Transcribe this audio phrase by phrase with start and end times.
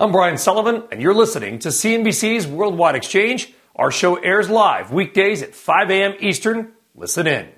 [0.00, 3.52] I'm Brian Sullivan, and you're listening to CNBC's Worldwide Exchange.
[3.74, 6.14] Our show airs live weekdays at 5 a.m.
[6.20, 6.70] Eastern.
[6.94, 7.48] Listen in.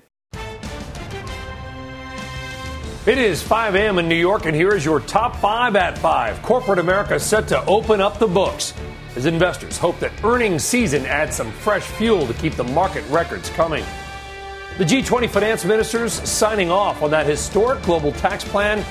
[3.05, 3.99] It is 5 a.m.
[3.99, 6.41] in New York, and here is your top five at 5.
[6.41, 8.73] Corporate America set to open up the books
[9.15, 13.51] as investors hope that earnings season adds some fresh fuel to keep the market records
[13.51, 13.85] coming.
[14.79, 18.83] The G20 finance ministers signing off on that historic global tax plan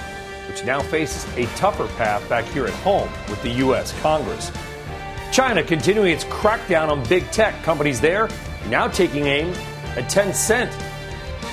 [0.50, 3.92] which now faces a tougher path back here at home with the U.S.
[4.00, 4.50] Congress.
[5.30, 8.28] China continuing its crackdown on big tech companies there,
[8.68, 9.50] now taking aim
[9.96, 10.72] at Tencent.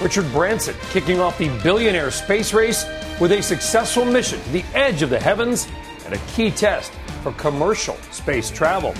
[0.02, 2.88] Richard Branson kicking off the billionaire space race
[3.22, 5.68] with a successful mission to the edge of the heavens
[6.06, 8.96] and a key test for commercial space travel.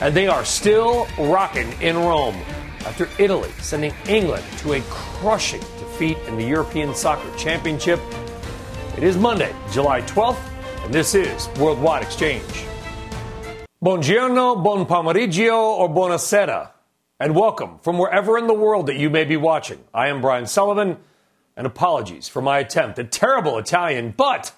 [0.00, 2.34] And they are still rocking in Rome
[2.84, 8.00] after Italy sending England to a crushing defeat in the European Soccer Championship
[8.98, 10.40] it is Monday, July 12th,
[10.84, 12.42] and this is Worldwide Exchange.
[13.80, 16.70] Buongiorno, buon pomeriggio, or buonasera,
[17.20, 19.78] and welcome from wherever in the world that you may be watching.
[19.94, 20.96] I am Brian Sullivan,
[21.56, 24.50] and apologies for my attempt at terrible Italian, but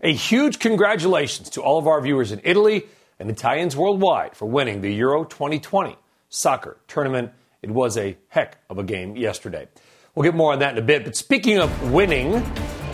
[0.00, 2.84] a huge congratulations to all of our viewers in Italy
[3.18, 5.96] and Italians worldwide for winning the Euro 2020
[6.28, 7.32] soccer tournament.
[7.62, 9.66] It was a heck of a game yesterday.
[10.14, 12.44] We'll get more on that in a bit, but speaking of winning,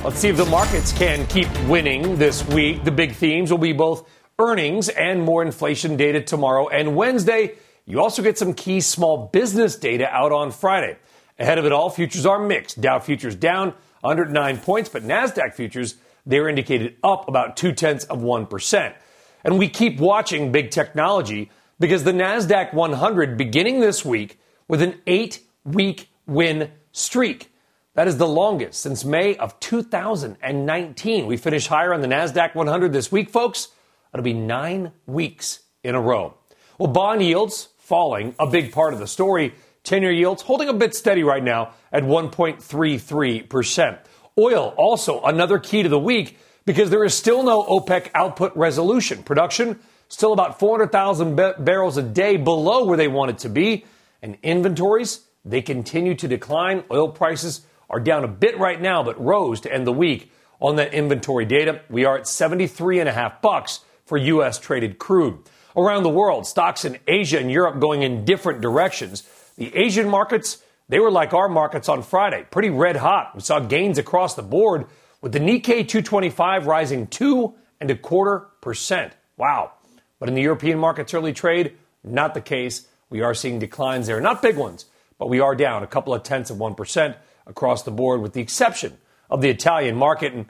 [0.05, 2.84] Let's see if the markets can keep winning this week.
[2.84, 4.06] The big themes will be both
[4.38, 7.55] earnings and more inflation data tomorrow and Wednesday.
[7.86, 10.98] You also get some key small business data out on Friday.
[11.38, 12.83] Ahead of it all, futures are mixed.
[12.83, 15.95] Dow futures down 109 points, but NASDAQ futures,
[16.27, 18.95] they're indicated up about two tenths of 1%.
[19.42, 25.01] And we keep watching big technology because the NASDAQ 100 beginning this week with an
[25.07, 27.53] eight week win streak.
[27.94, 31.27] That is the longest since May of 2019.
[31.27, 33.68] We finished higher on the NASDAQ 100 this week, folks.
[34.12, 36.34] It'll be nine weeks in a row.
[36.77, 39.54] Well, bond yields falling, a big part of the story.
[39.84, 43.98] 10 year yields holding a bit steady right now at 1.33%.
[44.36, 49.22] Oil, also another key to the week because there is still no OPEC output resolution.
[49.22, 49.78] Production
[50.08, 53.84] still about 400,000 barrels a day below where they want it to be.
[54.20, 56.83] And inventories, they continue to decline.
[56.90, 57.60] Oil prices
[57.94, 60.32] are down a bit right now, but rose to end the week.
[60.60, 64.58] On that inventory data, we are at 73 and a half bucks for U.S.
[64.58, 65.38] traded crude.
[65.77, 69.22] Around the world, stocks in Asia and Europe going in different directions.
[69.56, 73.33] The Asian markets, they were like our markets on Friday, pretty red hot.
[73.33, 74.86] We saw gains across the board
[75.20, 79.12] with the Nikkei 225 rising two and a quarter percent.
[79.36, 79.70] Wow.
[80.18, 82.88] But in the European markets early trade, not the case.
[83.08, 84.20] We are seeing declines there.
[84.20, 87.16] Not big ones, but we are down a couple of tenths of 1%
[87.46, 88.96] across the board, with the exception
[89.30, 90.32] of the Italian market.
[90.32, 90.46] And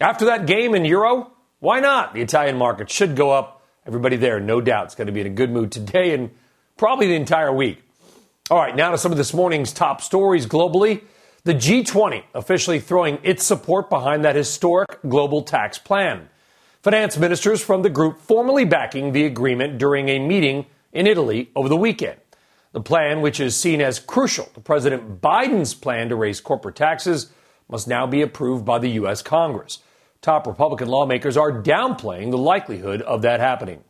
[0.00, 2.14] after that game in Euro, why not?
[2.14, 3.66] The Italian market should go up.
[3.86, 6.30] Everybody there, no doubt, is going to be in a good mood today and
[6.76, 7.82] probably the entire week.
[8.50, 11.02] All right, now to some of this morning's top stories globally.
[11.44, 16.28] The G20 officially throwing its support behind that historic global tax plan.
[16.82, 21.68] Finance ministers from the group formally backing the agreement during a meeting in Italy over
[21.68, 22.20] the weekend.
[22.72, 27.32] The plan, which is seen as crucial to President Biden's plan to raise corporate taxes,
[27.68, 29.22] must now be approved by the U.S.
[29.22, 29.78] Congress.
[30.20, 33.84] Top Republican lawmakers are downplaying the likelihood of that happening.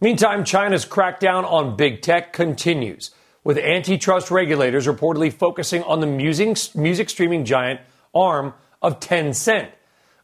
[0.00, 3.10] Meantime, China's crackdown on big tech continues,
[3.42, 7.80] with antitrust regulators reportedly focusing on the music, music streaming giant
[8.14, 9.70] arm of Tencent.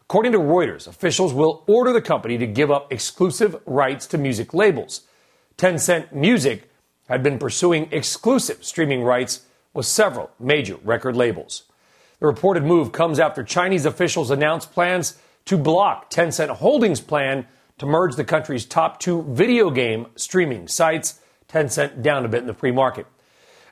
[0.02, 4.52] According to Reuters, officials will order the company to give up exclusive rights to music
[4.52, 5.02] labels.
[5.56, 6.69] Tencent Music
[7.10, 9.42] had been pursuing exclusive streaming rights
[9.74, 11.64] with several major record labels.
[12.20, 17.46] The reported move comes after Chinese officials announced plans to block Tencent Holdings' plan
[17.78, 22.46] to merge the country's top two video game streaming sites, Tencent down a bit in
[22.46, 23.06] the free market.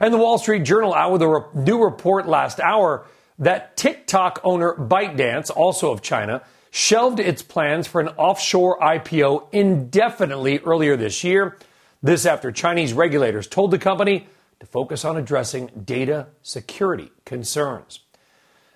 [0.00, 3.06] And the Wall Street Journal out with a new report last hour
[3.38, 6.42] that TikTok owner ByteDance, also of China,
[6.72, 11.56] shelved its plans for an offshore IPO indefinitely earlier this year
[12.02, 14.26] this after Chinese regulators told the company
[14.60, 18.00] to focus on addressing data security concerns.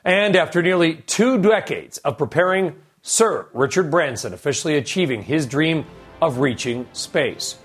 [0.04, 5.84] And after nearly two decades of preparing, Sir Richard Branson officially achieving his dream
[6.20, 7.56] of reaching space.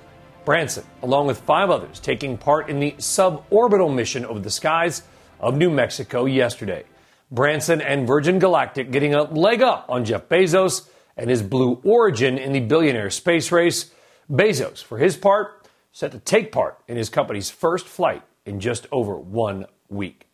[0.45, 5.03] Branson, along with five others, taking part in the suborbital mission over the skies
[5.39, 6.83] of New Mexico yesterday.
[7.29, 10.87] Branson and Virgin Galactic getting a leg up on Jeff Bezos
[11.17, 13.91] and his Blue Origin in the billionaire space race.
[14.31, 18.87] Bezos, for his part, set to take part in his company's first flight in just
[18.91, 20.27] over one week.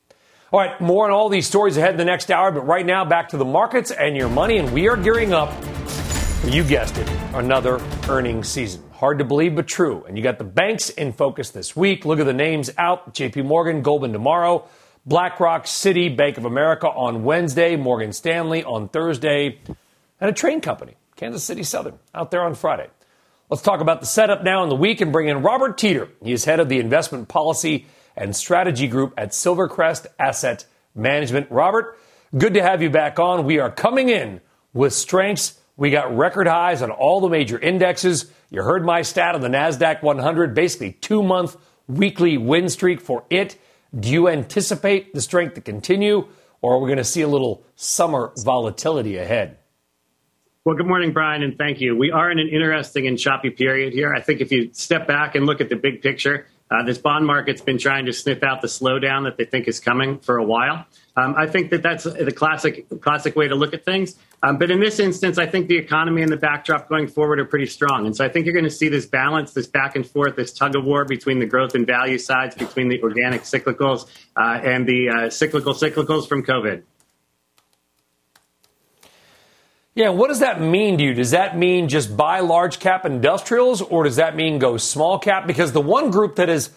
[0.51, 3.05] All right, more on all these stories ahead in the next hour, but right now
[3.05, 5.51] back to the markets and your money, and we are gearing up
[6.45, 7.79] you guessed it, another
[8.09, 8.83] earnings season.
[8.91, 10.03] Hard to believe, but true.
[10.05, 12.03] And you got the banks in focus this week.
[12.03, 14.67] Look at the names out JP Morgan, Goldman tomorrow,
[15.05, 19.57] BlackRock, Citi, Bank of America on Wednesday, Morgan Stanley on Thursday,
[20.19, 22.89] and a train company, Kansas City Southern, out there on Friday.
[23.53, 26.09] Let's talk about the setup now in the week and bring in Robert Teeter.
[26.23, 27.85] He is head of the investment policy
[28.17, 30.65] and strategy group at Silvercrest Asset
[30.95, 31.51] Management.
[31.51, 31.99] Robert,
[32.35, 33.45] good to have you back on.
[33.45, 34.41] We are coming in
[34.73, 35.59] with strengths.
[35.77, 38.25] We got record highs on all the major indexes.
[38.49, 41.55] You heard my stat on the NASDAQ 100, basically two month
[41.87, 43.55] weekly win streak for it.
[43.95, 46.27] Do you anticipate the strength to continue,
[46.63, 49.59] or are we going to see a little summer volatility ahead?
[50.65, 51.93] Well, good morning, Brian, and thank you.
[51.93, 54.13] We are in an interesting and choppy period here.
[54.13, 57.27] I think if you step back and look at the big picture, uh, this bond
[57.27, 60.43] market's been trying to sniff out the slowdown that they think is coming for a
[60.45, 60.85] while.
[61.17, 64.15] Um, I think that that's the classic classic way to look at things.
[64.41, 67.45] Um, but in this instance, I think the economy and the backdrop going forward are
[67.45, 68.05] pretty strong.
[68.05, 70.53] And so I think you're going to see this balance, this back and forth, this
[70.53, 74.07] tug of war between the growth and value sides, between the organic cyclicals
[74.37, 76.83] uh, and the uh, cyclical cyclicals from COVID.
[79.95, 81.13] Yeah, what does that mean to you?
[81.13, 85.45] Does that mean just buy large cap industrials or does that mean go small cap?
[85.45, 86.71] Because the one group that has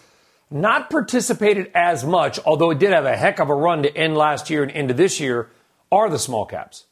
[0.51, 4.15] not participated as much, although it did have a heck of a run to end
[4.15, 5.49] last year and into this year,
[5.91, 6.85] are the small caps.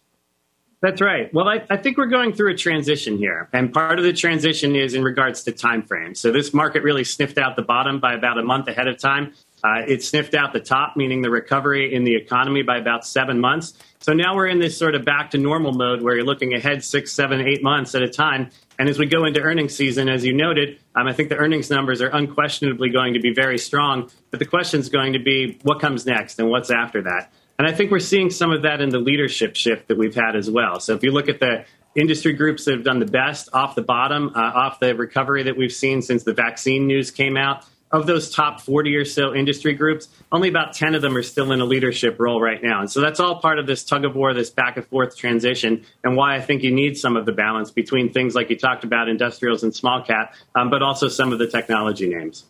[0.81, 1.33] That's right.
[1.33, 4.75] Well, I, I, think we're going through a transition here, and part of the transition
[4.75, 6.13] is in regards to time frame.
[6.13, 9.33] So this market really sniffed out the bottom by about a month ahead of time.
[9.63, 13.39] Uh, it sniffed out the top, meaning the recovery in the economy, by about seven
[13.39, 13.73] months.
[14.05, 16.83] So now we're in this sort of back to normal mode where you're looking ahead
[16.83, 18.51] six, seven, eight months at a time.
[18.77, 21.71] And as we go into earnings season, as you noted, um, I think the earnings
[21.71, 24.11] numbers are unquestionably going to be very strong.
[24.29, 27.33] But the question is going to be what comes next and what's after that.
[27.57, 30.35] And I think we're seeing some of that in the leadership shift that we've had
[30.35, 30.79] as well.
[30.79, 31.65] So if you look at the
[31.95, 35.57] industry groups that have done the best off the bottom, uh, off the recovery that
[35.57, 37.65] we've seen since the vaccine news came out,
[37.95, 41.51] of those top 40 or so industry groups, only about 10 of them are still
[41.51, 42.81] in a leadership role right now.
[42.81, 45.85] And so that's all part of this tug of war, this back and forth transition,
[46.03, 48.83] and why I think you need some of the balance between things like you talked
[48.83, 52.45] about, industrials and small cap, um, but also some of the technology names.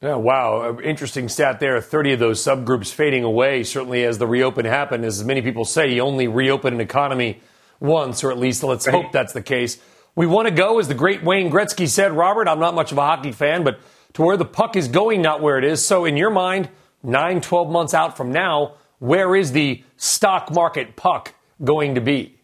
[0.00, 0.78] Yeah, wow.
[0.78, 1.80] Interesting stat there.
[1.80, 5.04] 30 of those subgroups fading away, certainly as the reopen happened.
[5.04, 7.40] As many people say, you only reopen an economy
[7.80, 8.94] once, or at least let's right.
[8.94, 9.78] hope that's the case.
[10.18, 12.48] We want to go, as the great Wayne Gretzky said, Robert.
[12.48, 13.78] I'm not much of a hockey fan, but
[14.14, 15.86] to where the puck is going, not where it is.
[15.86, 16.70] So, in your mind,
[17.04, 22.34] nine, 12 months out from now, where is the stock market puck going to be?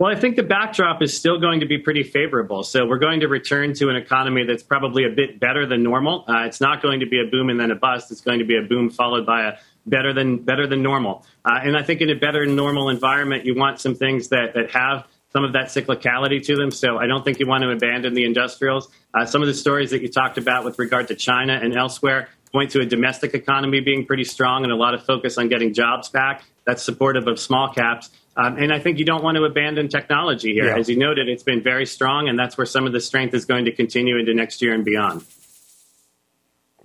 [0.00, 2.64] Well, I think the backdrop is still going to be pretty favorable.
[2.64, 6.24] So we're going to return to an economy that's probably a bit better than normal.
[6.26, 8.10] Uh, it's not going to be a boom and then a bust.
[8.10, 11.24] It's going to be a boom followed by a better than better than normal.
[11.44, 14.54] Uh, and I think in a better than normal environment, you want some things that
[14.54, 16.70] that have some of that cyclicality to them.
[16.70, 18.88] So I don't think you want to abandon the industrials.
[19.14, 22.28] Uh, some of the stories that you talked about with regard to China and elsewhere
[22.52, 25.72] point to a domestic economy being pretty strong and a lot of focus on getting
[25.72, 26.42] jobs back.
[26.66, 28.10] That's supportive of small caps.
[28.36, 30.66] Um, and I think you don't want to abandon technology here.
[30.66, 30.78] Yeah.
[30.78, 33.44] As you noted, it's been very strong, and that's where some of the strength is
[33.44, 35.24] going to continue into next year and beyond.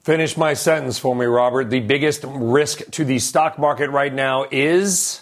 [0.01, 1.69] Finish my sentence for me, Robert.
[1.69, 5.21] The biggest risk to the stock market right now is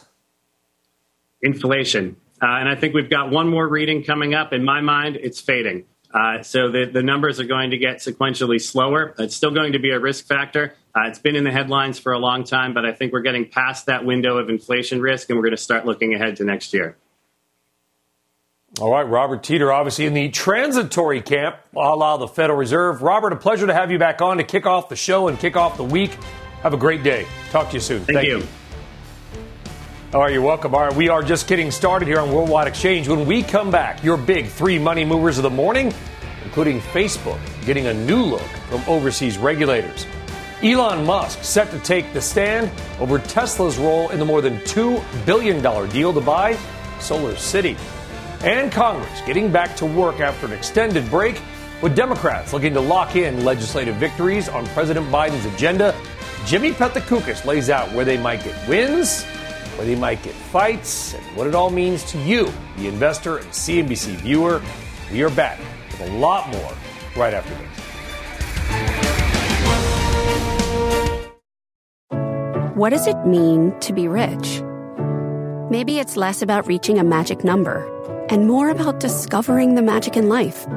[1.41, 2.17] inflation.
[2.43, 4.51] Uh, and I think we've got one more reading coming up.
[4.51, 5.85] In my mind, it's fading.
[6.13, 9.15] Uh, so the, the numbers are going to get sequentially slower.
[9.17, 10.75] It's still going to be a risk factor.
[10.93, 13.47] Uh, it's been in the headlines for a long time, but I think we're getting
[13.49, 16.73] past that window of inflation risk, and we're going to start looking ahead to next
[16.73, 16.97] year.
[18.79, 23.01] All right, Robert Teeter, obviously in the transitory camp, a la the Federal Reserve.
[23.01, 25.55] Robert, a pleasure to have you back on to kick off the show and kick
[25.55, 26.11] off the week.
[26.61, 27.25] Have a great day.
[27.51, 28.03] Talk to you soon.
[28.03, 28.37] Thank, Thank you.
[28.39, 28.47] you.
[30.13, 30.75] All right, you're welcome.
[30.75, 33.07] All right, we are just getting started here on Worldwide Exchange.
[33.07, 35.91] When we come back, your big three money movers of the morning,
[36.43, 40.05] including Facebook, getting a new look from overseas regulators.
[40.61, 45.25] Elon Musk set to take the stand over Tesla's role in the more than $2
[45.25, 46.53] billion deal to buy
[46.99, 47.75] SolarCity.
[48.43, 51.41] And Congress getting back to work after an extended break,
[51.81, 55.99] with Democrats looking to lock in legislative victories on President Biden's agenda.
[56.45, 59.25] Jimmy Pethokoukis lays out where they might get wins
[59.75, 63.47] where they might get fights, and what it all means to you, the investor and
[63.47, 64.61] CNBC viewer.
[65.11, 65.59] We are back
[65.91, 66.73] with a lot more
[67.15, 67.83] right after this.
[72.75, 74.61] What does it mean to be rich?
[75.69, 77.87] Maybe it's less about reaching a magic number
[78.29, 80.67] and more about discovering the magic in life.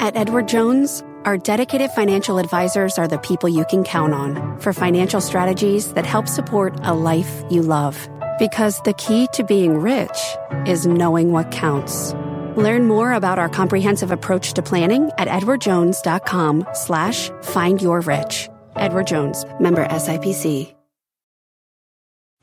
[0.00, 4.72] At Edward Jones, our dedicated financial advisors are the people you can count on for
[4.72, 8.08] financial strategies that help support a life you love.
[8.38, 10.18] Because the key to being rich
[10.66, 12.14] is knowing what counts.
[12.56, 18.48] Learn more about our comprehensive approach to planning at edwardjones.com slash find your rich.
[18.76, 20.74] Edward Jones, member SIPC.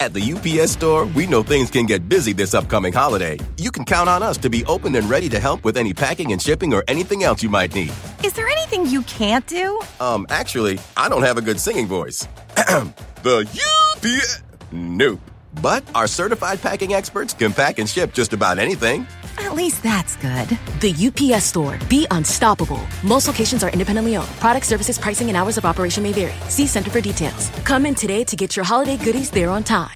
[0.01, 3.37] At the UPS store, we know things can get busy this upcoming holiday.
[3.57, 6.31] You can count on us to be open and ready to help with any packing
[6.31, 7.93] and shipping or anything else you might need.
[8.23, 9.79] Is there anything you can't do?
[9.99, 12.27] Um, actually, I don't have a good singing voice.
[12.55, 13.47] the
[13.93, 14.41] UPS.
[14.71, 15.30] Nope.
[15.61, 19.07] But our certified packing experts can pack and ship just about anything.
[19.37, 20.47] At least that's good.
[20.81, 21.79] The UPS store.
[21.89, 22.81] Be unstoppable.
[23.03, 24.29] Most locations are independently owned.
[24.39, 26.33] Product services, pricing, and hours of operation may vary.
[26.49, 27.49] See Center for details.
[27.65, 29.95] Come in today to get your holiday goodies there on time.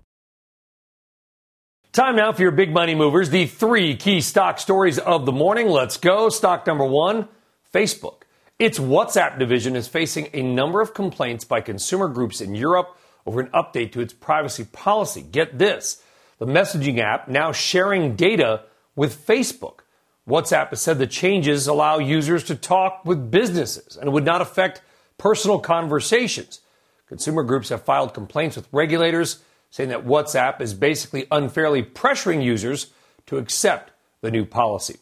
[1.93, 3.29] Time now for your big money movers.
[3.29, 5.69] The three key stock stories of the morning.
[5.69, 6.27] Let's go.
[6.27, 7.29] Stock number one
[7.73, 8.23] Facebook.
[8.59, 13.39] Its WhatsApp division is facing a number of complaints by consumer groups in Europe over
[13.39, 15.21] an update to its privacy policy.
[15.21, 16.01] Get this
[16.37, 18.63] the messaging app now sharing data
[18.95, 19.79] with Facebook.
[20.27, 24.41] WhatsApp has said the changes allow users to talk with businesses and it would not
[24.41, 24.81] affect
[25.17, 26.61] personal conversations.
[27.07, 29.39] Consumer groups have filed complaints with regulators
[29.69, 32.87] saying that WhatsApp is basically unfairly pressuring users
[33.27, 33.91] to accept
[34.21, 34.97] the new policy.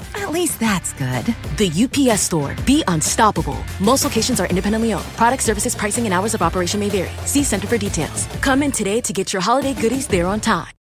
[0.15, 1.25] At least that's good.
[1.57, 1.71] The
[2.11, 2.55] UPS store.
[2.65, 3.57] Be unstoppable.
[3.79, 5.05] Most locations are independently owned.
[5.15, 7.11] Product services, pricing, and hours of operation may vary.
[7.25, 8.27] See Center for details.
[8.41, 10.73] Come in today to get your holiday goodies there on time.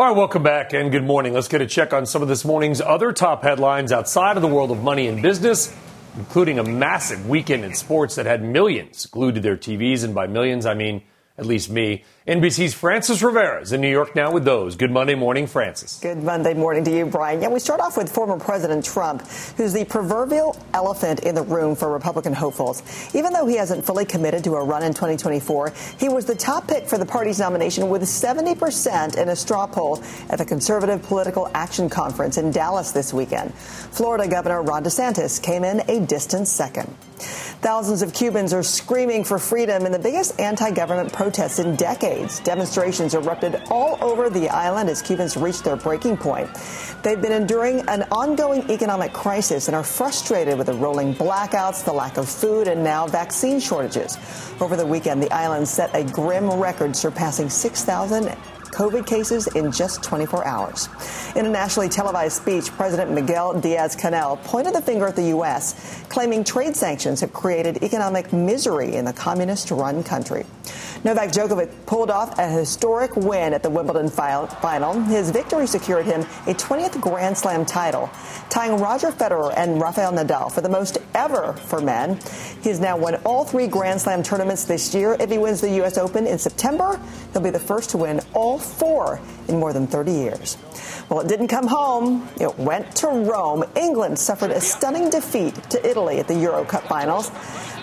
[0.00, 1.34] All right, welcome back and good morning.
[1.34, 4.48] Let's get a check on some of this morning's other top headlines outside of the
[4.48, 5.76] world of money and business,
[6.16, 10.02] including a massive weekend in sports that had millions glued to their TVs.
[10.02, 11.02] And by millions, I mean
[11.36, 12.04] at least me.
[12.30, 14.76] NBC's Frances Rivera is in New York now with those.
[14.76, 15.98] Good Monday morning, Frances.
[16.00, 17.42] Good Monday morning to you, Brian.
[17.42, 21.74] Yeah, we start off with former President Trump, who's the proverbial elephant in the room
[21.74, 22.84] for Republican hopefuls.
[23.16, 26.68] Even though he hasn't fully committed to a run in 2024, he was the top
[26.68, 31.50] pick for the party's nomination with 70% in a straw poll at the Conservative Political
[31.52, 33.52] Action Conference in Dallas this weekend.
[33.54, 36.94] Florida Governor Ron DeSantis came in a distant second.
[37.60, 42.19] Thousands of Cubans are screaming for freedom in the biggest anti government protests in decades.
[42.44, 46.48] Demonstrations erupted all over the island as Cubans reached their breaking point.
[47.02, 51.92] They've been enduring an ongoing economic crisis and are frustrated with the rolling blackouts, the
[51.92, 54.18] lack of food, and now vaccine shortages.
[54.60, 58.36] Over the weekend, the island set a grim record, surpassing 6,000
[58.70, 60.88] COVID cases in just 24 hours.
[61.36, 66.04] In a nationally televised speech, President Miguel Diaz Canel pointed the finger at the U.S.,
[66.08, 70.44] claiming trade sanctions have created economic misery in the communist run country.
[71.02, 75.00] Novak Djokovic pulled off a historic win at the Wimbledon final.
[75.04, 78.10] His victory secured him a 20th Grand Slam title,
[78.50, 82.18] tying Roger Federer and Rafael Nadal for the most ever for men.
[82.62, 85.16] He has now won all three Grand Slam tournaments this year.
[85.18, 85.96] If he wins the U.S.
[85.96, 87.00] Open in September,
[87.32, 90.56] he'll be the first to win all four in more than 30 years.
[91.08, 92.28] Well, it didn't come home.
[92.40, 93.64] It went to Rome.
[93.74, 97.30] England suffered a stunning defeat to Italy at the Euro Cup finals.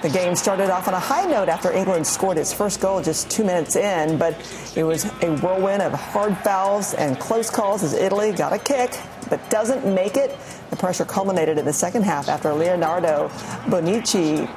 [0.01, 3.31] The game started off on a high note after England scored its first goal just
[3.31, 4.35] two minutes in, but
[4.75, 8.95] it was a whirlwind of hard fouls and close calls as Italy got a kick,
[9.27, 10.37] but doesn't make it.
[10.69, 13.29] The pressure culminated in the second half after Leonardo
[13.65, 14.47] Bonucci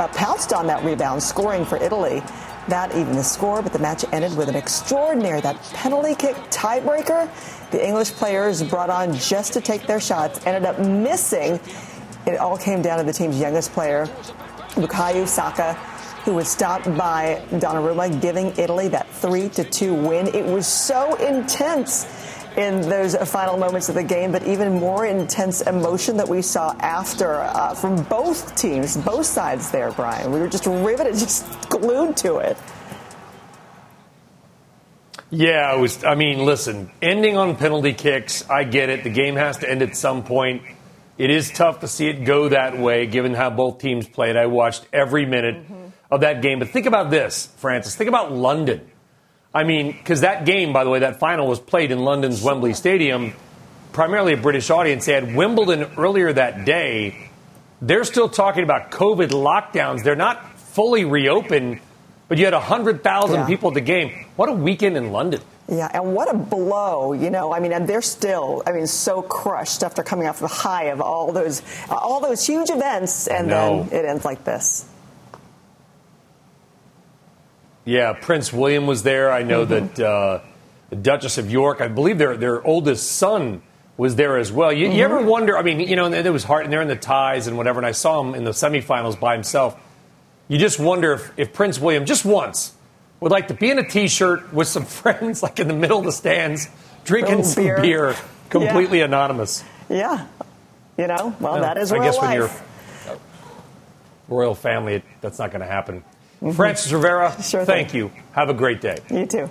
[0.00, 2.22] uh, pounced on that rebound, scoring for Italy.
[2.68, 7.30] That even the score, but the match ended with an extraordinary that penalty kick tiebreaker.
[7.70, 11.60] The English players brought on just to take their shots ended up missing.
[12.26, 14.06] It all came down to the team's youngest player,
[14.74, 15.74] Bukayo Saka,
[16.24, 20.26] who was stopped by Donnarumma, giving Italy that 3 to 2 win.
[20.34, 22.04] It was so intense
[22.58, 26.74] in those final moments of the game, but even more intense emotion that we saw
[26.80, 30.32] after uh, from both teams, both sides there, Brian.
[30.32, 32.56] We were just riveted, just glued to it.
[35.30, 36.02] Yeah, it was.
[36.04, 39.04] I mean, listen, ending on penalty kicks, I get it.
[39.04, 40.62] The game has to end at some point.
[41.16, 44.36] It is tough to see it go that way, given how both teams played.
[44.36, 45.88] I watched every minute mm-hmm.
[46.10, 46.58] of that game.
[46.58, 47.94] But think about this, Frances.
[47.94, 48.90] Think about London.
[49.54, 52.74] I mean, because that game, by the way, that final was played in London's Wembley
[52.74, 53.32] Stadium,
[53.92, 55.06] primarily a British audience.
[55.06, 57.30] They had Wimbledon earlier that day.
[57.80, 60.04] They're still talking about COVID lockdowns.
[60.04, 61.80] They're not fully reopened,
[62.28, 63.46] but you had 100,000 yeah.
[63.46, 64.26] people at the game.
[64.36, 65.40] What a weekend in London.
[65.70, 67.52] Yeah, and what a blow, you know.
[67.52, 71.00] I mean, and they're still, I mean, so crushed after coming off the high of
[71.00, 74.86] all those, all those huge events, and then it ends like this.
[77.88, 79.32] Yeah, Prince William was there.
[79.32, 79.94] I know mm-hmm.
[79.94, 80.40] that uh,
[80.90, 83.62] the Duchess of York, I believe their their oldest son
[83.96, 84.70] was there as well.
[84.70, 84.96] You, mm-hmm.
[84.98, 85.28] you ever mm-hmm.
[85.28, 85.56] wonder?
[85.56, 87.80] I mean, you know, there was hard, and they're in the ties and whatever.
[87.80, 89.74] And I saw him in the semifinals by himself.
[90.48, 92.74] You just wonder if, if Prince William, just once,
[93.20, 96.04] would like to be in a T-shirt with some friends, like in the middle of
[96.04, 96.68] the stands,
[97.04, 98.16] drinking some beer, beer
[98.50, 99.06] completely yeah.
[99.06, 99.64] anonymous.
[99.88, 100.26] Yeah,
[100.98, 101.90] you know, well, no, that is.
[101.90, 102.22] I guess life.
[102.22, 103.18] when you're
[104.28, 106.04] royal family, it, that's not going to happen.
[106.40, 106.52] Mm-hmm.
[106.52, 108.10] Frances Rivera, sure thank you.
[108.32, 108.98] Have a great day.
[109.10, 109.50] You too.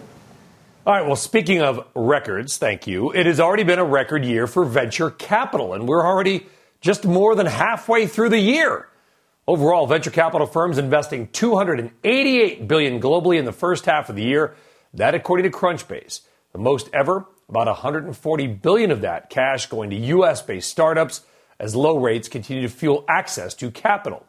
[0.86, 3.12] All right, well, speaking of records, thank you.
[3.12, 6.48] It has already been a record year for venture capital, and we're already
[6.80, 8.88] just more than halfway through the year.
[9.48, 14.56] Overall, venture capital firms investing 288 billion globally in the first half of the year.
[14.94, 16.22] That according to Crunchbase,
[16.54, 17.26] the most ever.
[17.50, 21.22] About 140 billion of that cash going to US-based startups
[21.60, 24.26] as low rates continue to fuel access to capital.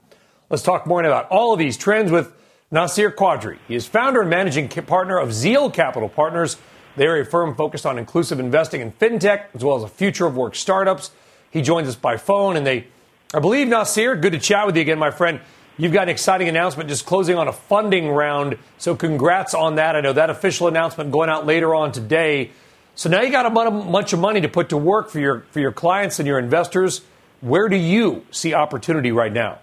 [0.51, 2.33] Let's talk more about all of these trends with
[2.71, 3.59] Nasir Qadree.
[3.67, 6.57] He is founder and managing partner of Zeal Capital Partners.
[6.97, 10.37] They're a firm focused on inclusive investing in fintech as well as a future of
[10.37, 11.11] work startups.
[11.51, 12.89] He joins us by phone and they
[13.35, 15.41] I believe, Nasir, good to chat with you again, my friend.
[15.77, 18.57] You've got an exciting announcement just closing on a funding round.
[18.79, 19.97] So, congrats on that.
[19.97, 22.53] I know that official announcement going out later on today.
[22.95, 25.61] So, now you got a bunch of money to put to work for your, for
[25.61, 27.03] your clients and your investors.
[27.43, 29.59] Where do you see opportunity right now?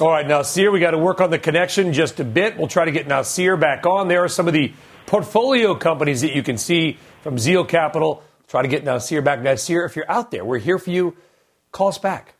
[0.00, 2.56] All right, Nasir, we got to work on the connection just a bit.
[2.56, 4.08] We'll try to get Nasir back on.
[4.08, 4.72] There are some of the
[5.06, 9.42] portfolio companies that you can see from Zeal Capital Try to get Nasir back.
[9.42, 11.14] Nasir, if you're out there, we're here for you.
[11.70, 12.34] Call us back.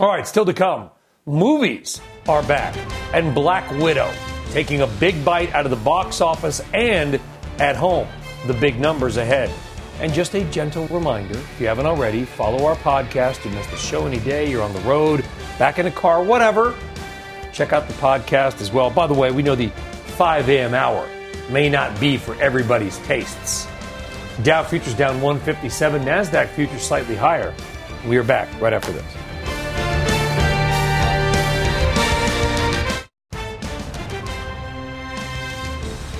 [0.00, 0.90] All right, still to come.
[1.26, 2.76] Movies are back,
[3.14, 4.12] and Black Widow
[4.50, 7.20] taking a big bite out of the box office and
[7.58, 8.08] at home.
[8.48, 9.48] The big numbers ahead.
[10.00, 13.44] And just a gentle reminder if you haven't already, follow our podcast.
[13.44, 15.24] You miss the show any day, you're on the road,
[15.56, 16.74] back in a car, whatever.
[17.54, 18.90] Check out the podcast as well.
[18.90, 20.74] By the way, we know the 5 a.m.
[20.74, 21.08] hour
[21.50, 23.68] may not be for everybody's tastes.
[24.42, 27.54] Dow futures down 157, NASDAQ futures slightly higher.
[28.06, 29.04] We are back right after this.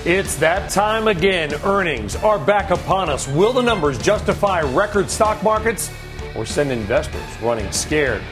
[0.07, 1.55] It's that time again.
[1.65, 3.27] Earnings are back upon us.
[3.27, 5.91] Will the numbers justify record stock markets
[6.37, 8.23] or send investors running scared?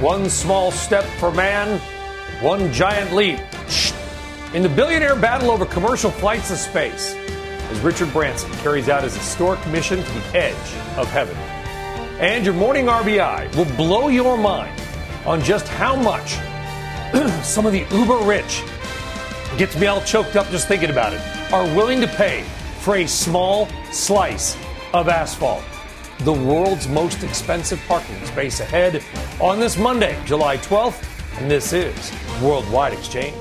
[0.00, 1.80] One small step for man,
[2.42, 3.38] one giant leap.
[4.52, 7.14] In the billionaire battle over commercial flights of space,
[7.70, 11.36] as Richard Branson carries out his historic mission to the edge of heaven.
[12.18, 14.76] And your morning RBI will blow your mind
[15.24, 16.32] on just how much
[17.44, 18.64] some of the uber rich
[19.56, 21.20] gets me all choked up just thinking about it,
[21.52, 22.42] are willing to pay
[22.80, 24.56] for a small slice
[24.92, 25.62] of asphalt.
[26.20, 29.00] The world's most expensive parking space ahead
[29.40, 31.06] on this Monday, July 12th,
[31.38, 33.36] and this is Worldwide Exchange.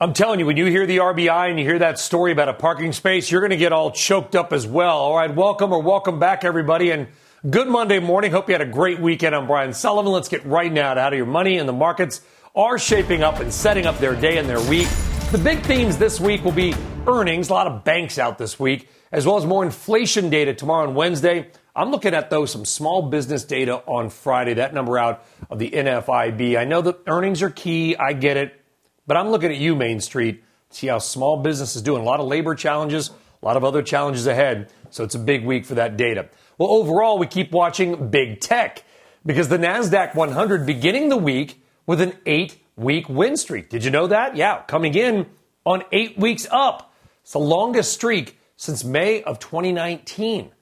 [0.00, 2.54] I'm telling you, when you hear the RBI and you hear that story about a
[2.54, 4.98] parking space, you're going to get all choked up as well.
[4.98, 7.06] All right, welcome or welcome back, everybody, and
[7.48, 8.32] good Monday morning.
[8.32, 9.34] Hope you had a great weekend.
[9.34, 10.12] I'm Brian Sullivan.
[10.12, 12.20] Let's get right now to how your money and the markets
[12.54, 14.88] are shaping up and setting up their day and their week.
[15.30, 16.74] The big themes this week will be
[17.06, 20.86] earnings, a lot of banks out this week, as well as more inflation data tomorrow
[20.86, 21.50] and Wednesday.
[21.76, 25.70] I'm looking at, though, some small business data on Friday, that number out of the
[25.70, 26.56] NFIB.
[26.56, 27.96] I know that earnings are key.
[27.96, 28.60] I get it.
[29.06, 32.02] But I'm looking at you, Main Street, see how small business is doing.
[32.02, 34.70] A lot of labor challenges, a lot of other challenges ahead.
[34.90, 36.28] So it's a big week for that data.
[36.58, 38.84] Well, overall, we keep watching big tech
[39.26, 43.68] because the NASDAQ 100 beginning the week with an eight week win streak.
[43.68, 44.36] Did you know that?
[44.36, 45.26] Yeah, coming in
[45.66, 46.94] on eight weeks up.
[47.22, 50.52] It's the longest streak since May of 2019.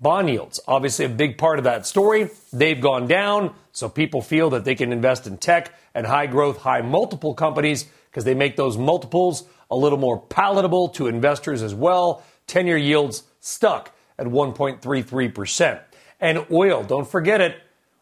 [0.00, 2.30] Bond yields, obviously a big part of that story.
[2.52, 6.58] They've gone down, so people feel that they can invest in tech and high growth,
[6.58, 11.74] high multiple companies because they make those multiples a little more palatable to investors as
[11.74, 12.22] well.
[12.46, 15.80] 10 year yields stuck at 1.33%.
[16.20, 17.56] And oil, don't forget it,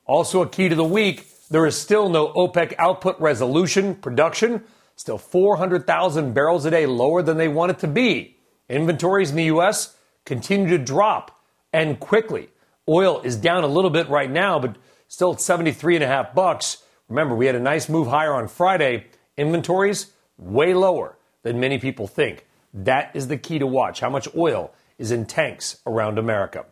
[0.06, 1.26] also a key to the week.
[1.48, 4.64] There is still no OPEC output resolution production,
[4.96, 8.36] still 400,000 barrels a day lower than they want it to be.
[8.68, 9.96] Inventories in the U.S.
[10.24, 11.35] continue to drop
[11.76, 12.48] and quickly.
[12.88, 14.76] Oil is down a little bit right now, but
[15.08, 16.82] still at 73 and a half bucks.
[17.10, 19.08] Remember, we had a nice move higher on Friday.
[19.36, 22.46] Inventories way lower than many people think.
[22.72, 24.00] That is the key to watch.
[24.00, 26.64] How much oil is in tanks around America?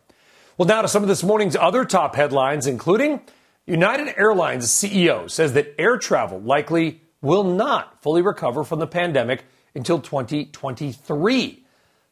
[0.57, 3.21] Well, now to some of this morning's other top headlines, including
[3.67, 9.43] United Airlines CEO says that air travel likely will not fully recover from the pandemic
[9.75, 11.64] until 2023.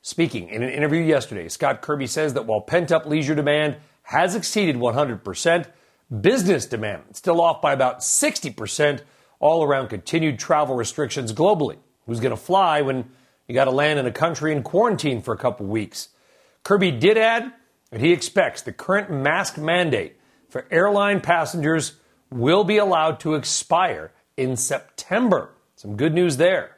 [0.05, 4.35] Speaking in an interview yesterday, Scott Kirby says that while pent up leisure demand has
[4.35, 5.65] exceeded 100%,
[6.19, 9.01] business demand still off by about 60%,
[9.39, 11.77] all around continued travel restrictions globally.
[12.05, 13.09] Who's going to fly when
[13.47, 16.09] you got to land in a country in quarantine for a couple weeks?
[16.63, 17.53] Kirby did add
[17.91, 20.17] that he expects the current mask mandate
[20.49, 21.93] for airline passengers
[22.29, 25.51] will be allowed to expire in September.
[25.77, 26.75] Some good news there.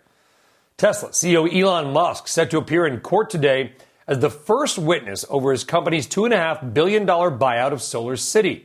[0.78, 3.72] Tesla CEO Elon Musk set to appear in court today
[4.08, 8.64] as the first witness over his company's $2.5 billion buyout of SolarCity.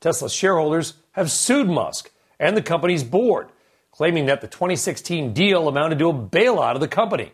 [0.00, 3.48] Tesla shareholders have sued Musk and the company's board,
[3.92, 7.30] claiming that the 2016 deal amounted to a bailout of the company.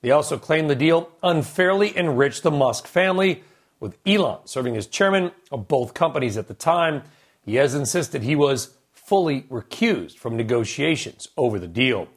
[0.00, 3.44] They also claim the deal unfairly enriched the Musk family,
[3.80, 7.02] with Elon serving as chairman of both companies at the time.
[7.44, 12.08] He has insisted he was fully recused from negotiations over the deal.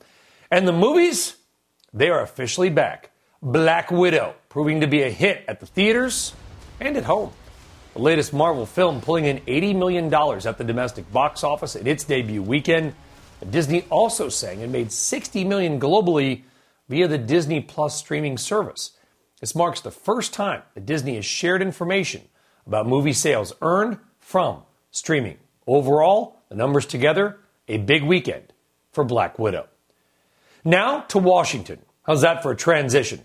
[0.52, 1.36] And the movies,
[1.94, 3.12] they are officially back.
[3.42, 6.34] Black Widow, proving to be a hit at the theaters
[6.80, 7.32] and at home.
[7.94, 12.04] The latest Marvel film pulling in $80 million at the domestic box office at its
[12.04, 12.94] debut weekend.
[13.50, 16.44] Disney also sang and made 60 million globally
[16.90, 18.92] via the Disney Plus streaming service.
[19.40, 22.22] This marks the first time that Disney has shared information
[22.66, 25.38] about movie sales earned from streaming.
[25.68, 28.54] Overall, the numbers together, a big weekend
[28.92, 29.68] for Black Widow.
[30.68, 31.78] Now to Washington.
[32.02, 33.22] How's that for a transition?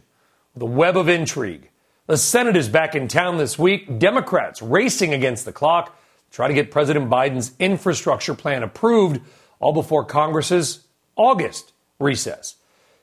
[0.54, 1.70] The web of intrigue.
[2.06, 3.98] The Senate is back in town this week.
[3.98, 9.22] Democrats racing against the clock, to try to get President Biden's infrastructure plan approved,
[9.58, 12.56] all before Congress's August recess.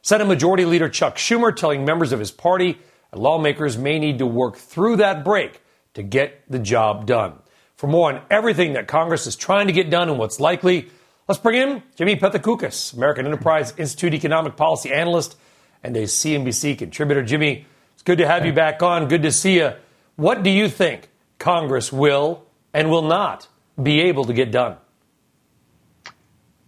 [0.04, 2.78] Senate Majority Leader Chuck Schumer telling members of his party
[3.10, 5.62] that lawmakers may need to work through that break
[5.96, 7.34] to get the job done.
[7.76, 10.90] For more on everything that Congress is trying to get done and what's likely,
[11.28, 15.36] Let's bring in Jimmy Pethokoukis, American Enterprise Institute economic policy analyst
[15.84, 17.22] and a CNBC contributor.
[17.22, 19.10] Jimmy, it's good to have you back on.
[19.10, 19.74] Good to see you.
[20.16, 23.50] What do you think Congress will and will not
[23.82, 24.78] be able to get done?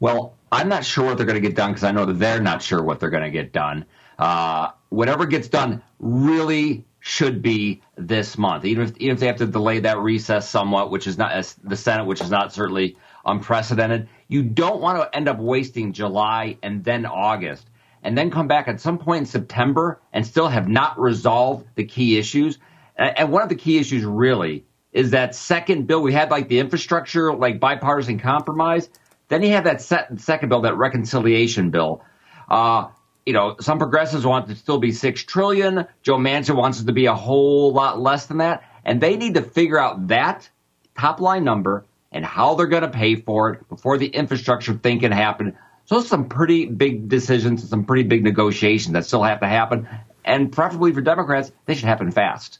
[0.01, 2.41] Well, I'm not sure what they're going to get done because I know that they're
[2.41, 3.85] not sure what they're going to get done.
[4.17, 9.37] Uh, whatever gets done really should be this month, even if, even if they have
[9.37, 14.09] to delay that recess somewhat, which is not the Senate, which is not certainly unprecedented.
[14.29, 17.67] You don't want to end up wasting July and then August
[18.03, 21.83] and then come back at some point in September and still have not resolved the
[21.83, 22.59] key issues.
[22.95, 26.01] And one of the key issues really is that second bill.
[26.01, 28.87] We had like the infrastructure, like bipartisan compromise.
[29.29, 32.03] Then you have that second bill, that reconciliation bill.
[32.49, 32.89] Uh,
[33.25, 35.87] you know, some progressives want it to still be six trillion.
[36.03, 38.63] Joe Manchin wants it to be a whole lot less than that.
[38.85, 40.49] And they need to figure out that
[40.97, 44.99] top line number and how they're going to pay for it before the infrastructure thing
[44.99, 45.55] can happen
[45.89, 49.87] So some pretty big decisions, some pretty big negotiations that still have to happen.
[50.23, 52.59] And preferably for Democrats, they should happen fast.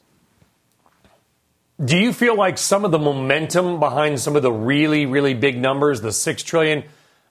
[1.82, 5.56] Do you feel like some of the momentum behind some of the really, really big
[5.56, 6.82] numbers, the six trillion,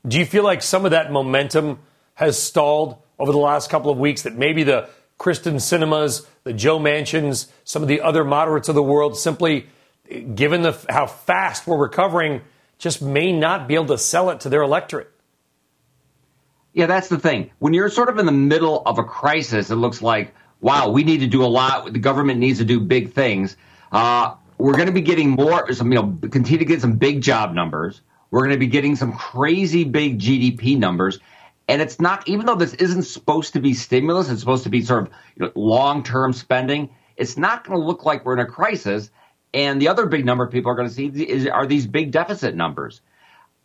[0.08, 1.79] do you feel like some of that momentum
[2.13, 4.21] has stalled over the last couple of weeks?
[4.21, 4.88] That maybe the
[5.19, 9.67] Kyrsten Sinemas, the Joe Manchins, some of the other moderates of the world simply,
[10.09, 12.41] given the, how fast we're recovering,
[12.77, 15.11] just may not be able to sell it to their electorate.
[16.73, 17.51] Yeah, that's the thing.
[17.59, 21.03] When you're sort of in the middle of a crisis, it looks like, wow, we
[21.03, 21.91] need to do a lot.
[21.91, 23.57] The government needs to do big things.
[23.91, 27.21] Uh, we're going to be getting more, some, you know, continue to get some big
[27.21, 28.01] job numbers.
[28.31, 31.19] We're going to be getting some crazy big GDP numbers.
[31.67, 34.81] And it's not, even though this isn't supposed to be stimulus, it's supposed to be
[34.81, 38.39] sort of you know, long term spending, it's not going to look like we're in
[38.39, 39.11] a crisis.
[39.53, 42.55] And the other big number people are going to see is, are these big deficit
[42.55, 43.01] numbers.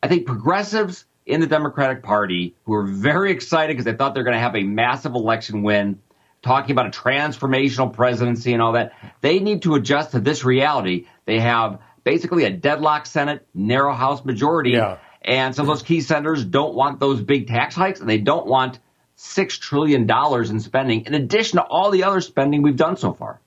[0.02, 4.24] I think progressives in the Democratic Party who are very excited because they thought they're
[4.24, 6.00] going to have a massive election win,
[6.42, 8.92] talking about a transformational presidency and all that,
[9.22, 11.06] they need to adjust to this reality.
[11.24, 14.72] They have basically a deadlock Senate, narrow House majority.
[14.72, 14.98] Yeah.
[15.22, 18.46] And some of those key senators don't want those big tax hikes and they don't
[18.46, 18.78] want
[19.16, 23.40] $6 trillion in spending in addition to all the other spending we've done so far.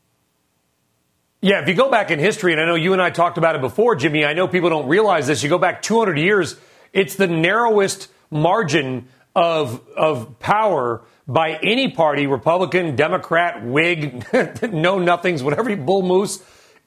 [1.40, 3.56] Yeah, if you go back in history, and I know you and I talked about
[3.56, 5.44] it before, Jimmy, I know people don't realize this.
[5.44, 6.56] You go back 200 years,
[6.94, 14.26] it's the narrowest margin of, of power by any party, Republican, Democrat, Whig,
[14.74, 16.44] no nothings, whatever, bull moose,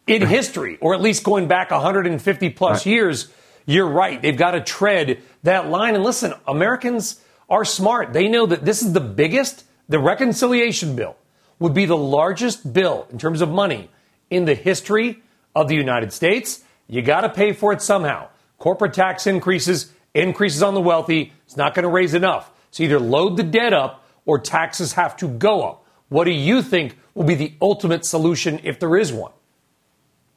[0.08, 2.92] in history, or at least going back 150 plus right.
[2.92, 3.28] years.
[3.66, 4.20] You're right.
[4.20, 5.94] They've got to tread that line.
[5.94, 8.12] And listen, Americans are smart.
[8.12, 11.16] They know that this is the biggest, the reconciliation bill
[11.60, 13.88] would be the largest bill in terms of money
[14.30, 15.22] in the history
[15.54, 16.64] of the United States.
[16.88, 18.28] You got to pay for it somehow.
[18.58, 21.32] Corporate tax increases, increases on the wealthy.
[21.46, 22.50] It's not going to raise enough.
[22.70, 25.84] So either load the debt up or taxes have to go up.
[26.08, 29.32] What do you think will be the ultimate solution if there is one?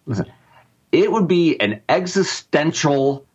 [0.06, 0.32] Listen,
[0.92, 3.26] it would be an existential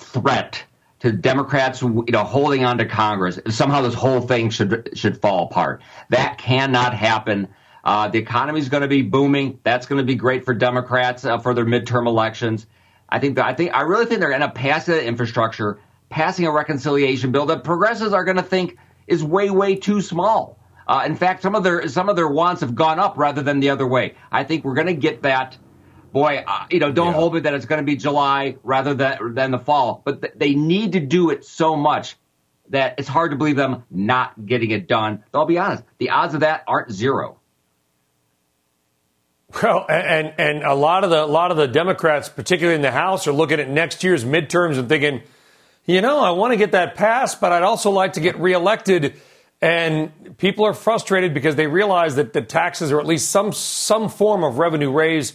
[0.00, 0.64] threat
[1.00, 3.38] to Democrats, you know, holding on to Congress.
[3.48, 5.80] Somehow this whole thing should should fall apart.
[6.10, 7.48] That cannot happen.
[7.84, 9.60] Uh, the economy is going to be booming.
[9.62, 12.66] That's going to be great for Democrats uh, for their midterm elections.
[13.08, 16.46] I think that, I think I really think they're going to pass the infrastructure, passing
[16.46, 20.58] a reconciliation bill that progressives are going to think is way way too small.
[20.86, 23.60] Uh, in fact, some of their some of their wants have gone up rather than
[23.60, 24.14] the other way.
[24.30, 25.56] I think we're going to get that
[26.12, 27.12] boy, uh, you know, don't yeah.
[27.12, 30.02] hold me that it's going to be July rather than than the fall.
[30.04, 32.16] But th- they need to do it so much
[32.70, 35.24] that it's hard to believe them not getting it done.
[35.32, 37.37] I'll be honest, the odds of that aren't zero.
[39.62, 42.90] Well, and and a lot of the a lot of the Democrats, particularly in the
[42.90, 45.22] House, are looking at next year's midterms and thinking,
[45.86, 49.14] you know, I want to get that passed, but I'd also like to get reelected.
[49.60, 54.08] And people are frustrated because they realize that the taxes, or at least some some
[54.08, 55.32] form of revenue raise,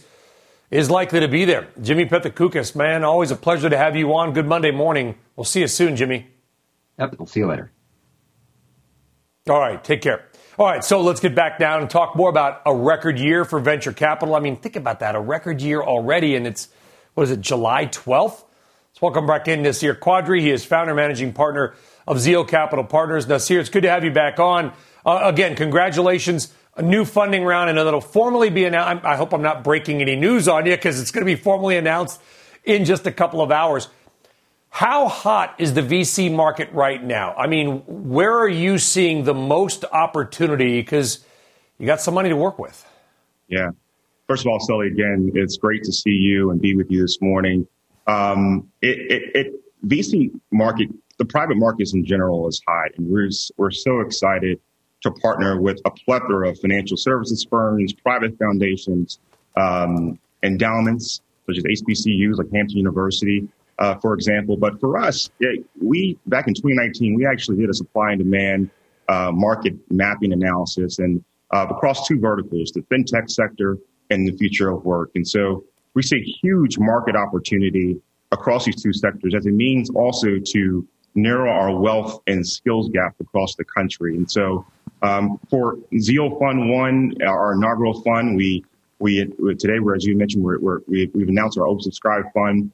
[0.70, 1.68] is likely to be there.
[1.82, 4.32] Jimmy Pethokoukis, man, always a pleasure to have you on.
[4.32, 5.16] Good Monday morning.
[5.36, 6.28] We'll see you soon, Jimmy.
[6.98, 7.72] Yep, we'll see you later.
[9.48, 10.28] All right, take care.
[10.56, 13.58] All right, so let's get back down and talk more about a record year for
[13.58, 14.36] venture capital.
[14.36, 16.68] I mean, think about that, a record year already, and it's,
[17.14, 18.44] what is it, July 12th?
[18.92, 20.42] Let's welcome back in Nasir Qadree.
[20.42, 21.74] He is founder managing partner
[22.06, 23.26] of Zeal Capital Partners.
[23.26, 24.72] Nasir, it's good to have you back on.
[25.04, 29.04] Uh, again, congratulations a new funding round, and it'll formally be announced.
[29.04, 31.76] I hope I'm not breaking any news on you because it's going to be formally
[31.76, 32.20] announced
[32.62, 33.88] in just a couple of hours.
[34.74, 37.32] How hot is the VC market right now?
[37.34, 40.80] I mean, where are you seeing the most opportunity?
[40.80, 41.24] Because
[41.78, 42.84] you got some money to work with.
[43.46, 43.70] Yeah.
[44.26, 47.20] First of all, Sully, again, it's great to see you and be with you this
[47.20, 47.68] morning.
[48.08, 49.54] Um, it, it, it,
[49.86, 54.58] VC market, the private markets in general is hot, and we're we're so excited
[55.02, 59.20] to partner with a plethora of financial services firms, private foundations,
[59.56, 63.46] um, endowments, such as HBCUs like Hampton University,
[63.78, 64.56] uh, for example.
[64.56, 65.30] But for us,
[65.80, 68.70] we back in 2019, we actually did a supply and demand
[69.08, 73.78] uh, market mapping analysis and uh, across two verticals, the fintech sector
[74.10, 75.10] and the future of work.
[75.14, 78.00] And so we see a huge market opportunity
[78.32, 83.14] across these two sectors as it means also to narrow our wealth and skills gap
[83.20, 84.16] across the country.
[84.16, 84.66] And so
[85.02, 88.64] um, for Zeal Fund One, our inaugural fund, we
[88.98, 89.24] we
[89.58, 90.44] today, as you mentioned,
[90.86, 92.72] we have announced our oversubscribed fund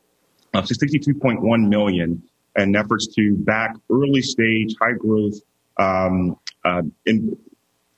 [0.55, 2.23] of 62.1 million
[2.57, 5.35] in efforts to back early stage, high growth,
[5.77, 7.37] um, uh, in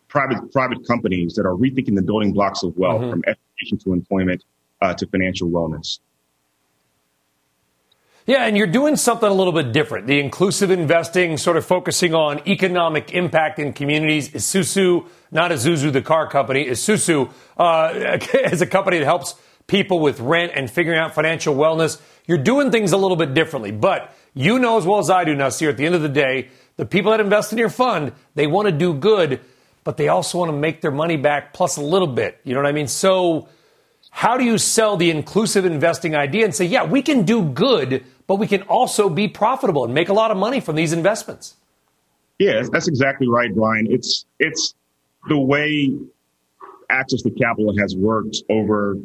[0.09, 3.11] private private companies that are rethinking the building blocks of wealth, mm-hmm.
[3.11, 4.45] from education to employment
[4.83, 5.99] uh, to financial wellness.
[8.25, 10.07] Yeah, and you're doing something a little bit different.
[10.07, 14.29] The inclusive investing, sort of focusing on economic impact in communities.
[14.31, 18.19] Esusu, not Isuzu, the car company, Esusu uh,
[18.53, 19.35] is a company that helps
[19.67, 22.01] people with rent and figuring out financial wellness.
[22.27, 25.35] You're doing things a little bit differently, but you know as well as I do,
[25.35, 28.47] Nasir, at the end of the day, the people that invest in your fund, they
[28.47, 29.41] want to do good,
[29.85, 32.41] but they also want to make their money back plus a little bit.
[32.45, 32.89] You know what I mean?
[32.89, 33.49] So,
[34.11, 38.05] how do you sell the inclusive investing idea and say, yeah, we can do good,
[38.27, 41.57] but we can also be profitable and make a lot of money from these investments?
[42.39, 43.87] Yeah, that's exactly right, Brian.
[43.91, 44.75] It's it's
[45.29, 45.97] the way
[46.91, 48.97] access to capital has worked over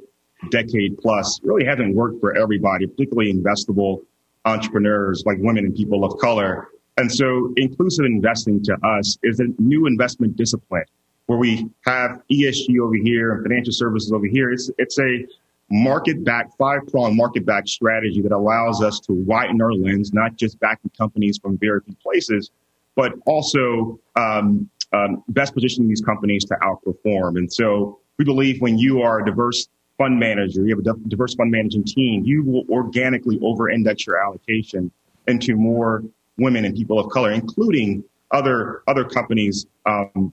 [0.50, 4.04] decade plus really hasn't worked for everybody, particularly investable
[4.46, 6.70] entrepreneurs like women and people of color.
[6.98, 10.86] And so inclusive investing to us is a new investment discipline
[11.28, 14.52] where we have ESG over here and financial services over here.
[14.52, 15.26] It's, it's a
[15.70, 20.36] market back, five prong market back strategy that allows us to widen our lens, not
[20.38, 22.52] just backing companies from very few places,
[22.96, 27.38] but also um, um, best positioning these companies to outperform.
[27.38, 31.36] And so we believe when you are a diverse fund manager, you have a diverse
[31.36, 34.92] fund managing team, you will organically over index your allocation
[35.28, 36.04] into more
[36.38, 40.32] women and people of color, including other, other companies, um,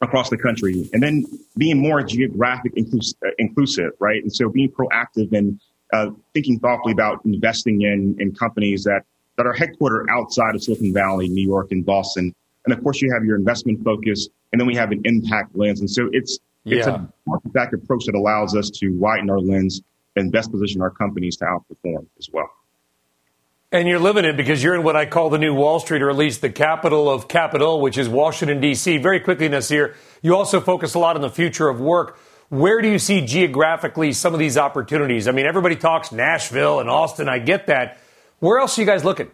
[0.00, 0.88] across the country.
[0.92, 1.24] And then
[1.56, 4.20] being more geographic inclus- inclusive, right?
[4.22, 5.60] And so being proactive and,
[5.92, 9.02] uh, thinking thoughtfully about investing in, in companies that,
[9.36, 12.34] that are headquartered outside of Silicon Valley, New York and Boston.
[12.64, 15.80] And of course you have your investment focus and then we have an impact lens.
[15.80, 16.94] And so it's, it's yeah.
[16.94, 19.82] a market back approach that allows us to widen our lens
[20.16, 22.50] and best position our companies to outperform as well.
[23.72, 26.10] And you're living it because you're in what I call the new Wall Street, or
[26.10, 28.98] at least the capital of capital, which is Washington, D.C.
[28.98, 32.18] Very quickly, Nasir, you also focus a lot on the future of work.
[32.50, 35.26] Where do you see geographically some of these opportunities?
[35.26, 37.30] I mean, everybody talks Nashville and Austin.
[37.30, 37.98] I get that.
[38.40, 39.30] Where else are you guys looking?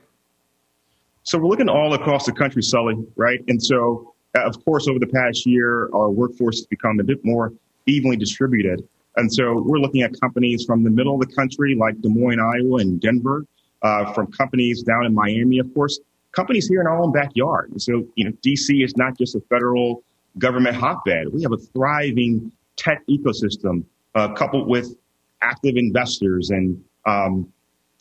[1.25, 3.41] So we're looking all across the country, Sully, right?
[3.49, 7.53] And so of course, over the past year, our workforce has become a bit more
[7.87, 8.87] evenly distributed.
[9.17, 12.41] And so we're looking at companies from the middle of the country, like Des Moines,
[12.41, 13.47] Iowa, and Denver,
[13.83, 15.99] uh, from companies down in Miami, of course,
[16.33, 17.81] companies here in our own backyard.
[17.81, 20.05] So, you know, DC is not just a federal
[20.39, 21.33] government hotbed.
[21.33, 24.95] We have a thriving tech ecosystem, uh, coupled with
[25.43, 27.53] active investors and, um,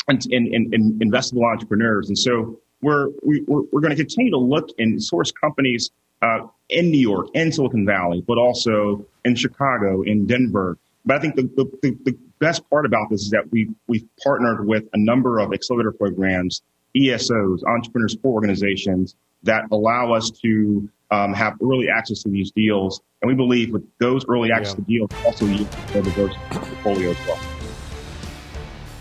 [0.07, 2.09] and, and, and, investable entrepreneurs.
[2.09, 5.91] And so we're, we, are we we're going to continue to look and source companies
[6.21, 10.77] uh, in New York, in Silicon Valley, but also in Chicago, in Denver.
[11.05, 11.43] But I think the,
[11.81, 15.53] the, the best part about this is that we we've partnered with a number of
[15.53, 16.61] accelerator programs,
[16.95, 23.01] ESOs, entrepreneur support organizations that allow us to um, have early access to these deals.
[23.21, 24.75] And we believe with those early access yeah.
[24.75, 27.39] to deals also yield a diverse portfolio as well.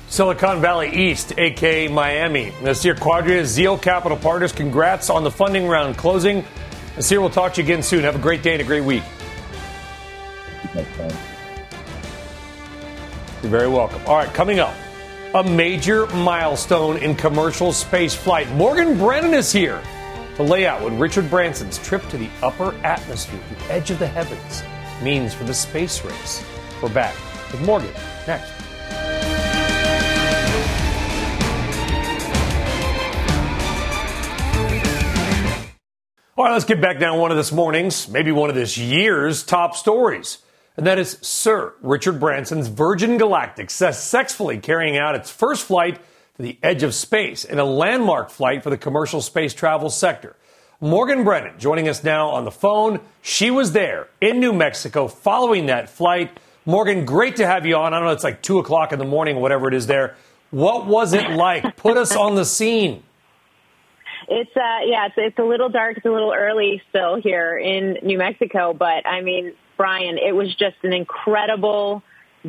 [0.09, 2.53] Silicon Valley East, aka Miami.
[2.63, 6.45] Nasir Qadree, Zeal Capital Partners, congrats on the funding round closing.
[6.97, 8.05] Nasir, we'll talk to you again soon.
[8.05, 9.03] Have a great day and a great week.
[13.43, 14.01] You're very welcome.
[14.07, 14.75] All right, coming up,
[15.35, 18.51] a major milestone in commercial space flight.
[18.53, 19.83] Morgan Brennan is here
[20.37, 24.07] to lay out what Richard Branson's trip to the upper atmosphere, the edge of the
[24.07, 24.63] heavens,
[25.03, 26.43] means for the space race.
[26.83, 27.15] We're back
[27.53, 27.93] with Morgan
[28.27, 28.66] next.
[36.53, 40.39] Let's get back down one of this morning's, maybe one of this year's top stories.
[40.77, 45.97] And that is Sir Richard Branson's Virgin Galactic successfully carrying out its first flight
[46.37, 50.37] to the edge of space in a landmark flight for the commercial space travel sector.
[50.81, 53.01] Morgan Brennan joining us now on the phone.
[53.23, 56.39] She was there in New Mexico following that flight.
[56.67, 57.95] Morgan, great to have you on.
[57.95, 60.17] I don't know, it's like two o'clock in the morning, whatever it is there.
[60.51, 61.77] What was it like?
[61.77, 63.03] Put us on the scene.
[64.29, 67.99] It's uh yeah, it's it's a little dark, it's a little early still here in
[68.03, 72.03] New Mexico, but I mean, Brian, it was just an incredible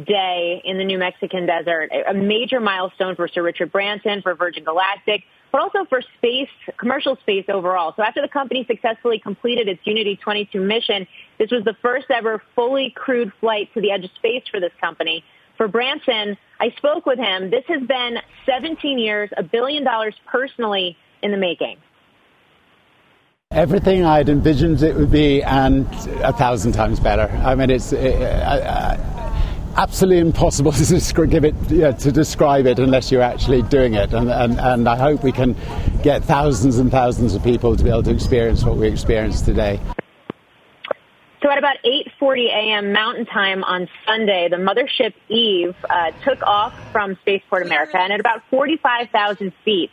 [0.05, 4.63] day in the New Mexican desert, a major milestone for Sir Richard Branson, for Virgin
[4.63, 7.93] Galactic, but also for space, commercial space overall.
[7.95, 11.07] So after the company successfully completed its Unity 22 mission,
[11.39, 14.73] this was the first ever fully crewed flight to the edge of space for this
[14.79, 15.23] company.
[15.57, 17.49] For Branson, I spoke with him.
[17.49, 21.77] This has been 17 years, a billion dollars personally in the making?
[23.51, 25.87] Everything I'd envisioned it would be, and
[26.21, 27.29] a thousand times better.
[27.45, 29.17] I mean, it's uh, uh,
[29.77, 34.13] absolutely impossible to give it yeah, to describe it unless you're actually doing it.
[34.13, 35.55] And, and, and I hope we can
[36.03, 39.79] get thousands and thousands of people to be able to experience what we experienced today.
[41.41, 42.91] So at about 8:40 a.m.
[42.91, 48.19] Mountain Time on Sunday, the mothership Eve uh, took off from Spaceport America, and at
[48.19, 49.91] about 45,000 feet,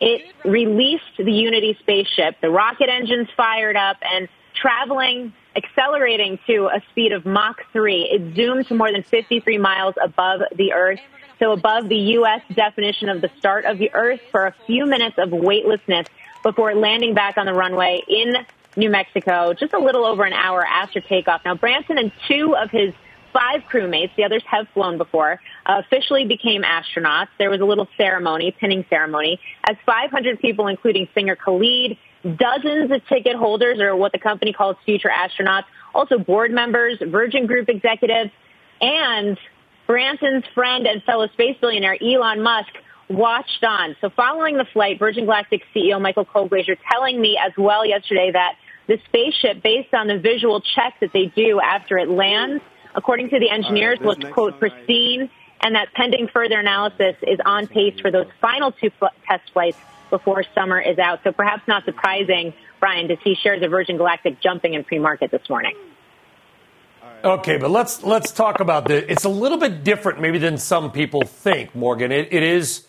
[0.00, 2.40] it released the Unity spaceship.
[2.40, 8.36] The rocket engines fired up, and traveling, accelerating to a speed of Mach 3, it
[8.36, 11.00] zoomed to more than 53 miles above the Earth,
[11.38, 12.42] so above the U.S.
[12.54, 16.06] definition of the start of the Earth, for a few minutes of weightlessness
[16.42, 18.34] before landing back on the runway in
[18.76, 21.42] New Mexico just a little over an hour after takeoff.
[21.44, 22.94] Now, Branson and two of his
[23.32, 27.28] five crewmates, the others have flown before, uh, officially became astronauts.
[27.38, 31.96] There was a little ceremony, pinning ceremony, as 500 people, including singer Khalid,
[32.36, 35.64] dozens of ticket holders, or what the company calls future astronauts,
[35.94, 38.30] also board members, Virgin Group executives,
[38.80, 39.38] and
[39.86, 42.70] Branson's friend and fellow space billionaire Elon Musk
[43.08, 43.96] watched on.
[44.00, 48.56] So following the flight, Virgin Galactic CEO Michael Colglazier telling me as well yesterday that
[48.86, 52.62] the spaceship, based on the visual checks that they do after it lands,
[52.94, 55.30] according to the engineers, right, looks, quote, pristine,
[55.60, 59.78] and that pending further analysis is on pace for those final two fl- test flights
[60.10, 61.20] before summer is out.
[61.24, 65.48] So perhaps not surprising, Brian, to see shares of Virgin Galactic jumping in pre-market this
[65.48, 65.74] morning.
[67.24, 69.04] Okay, but let's let's talk about this.
[69.08, 71.74] It's a little bit different, maybe, than some people think.
[71.74, 72.86] Morgan, it, it is.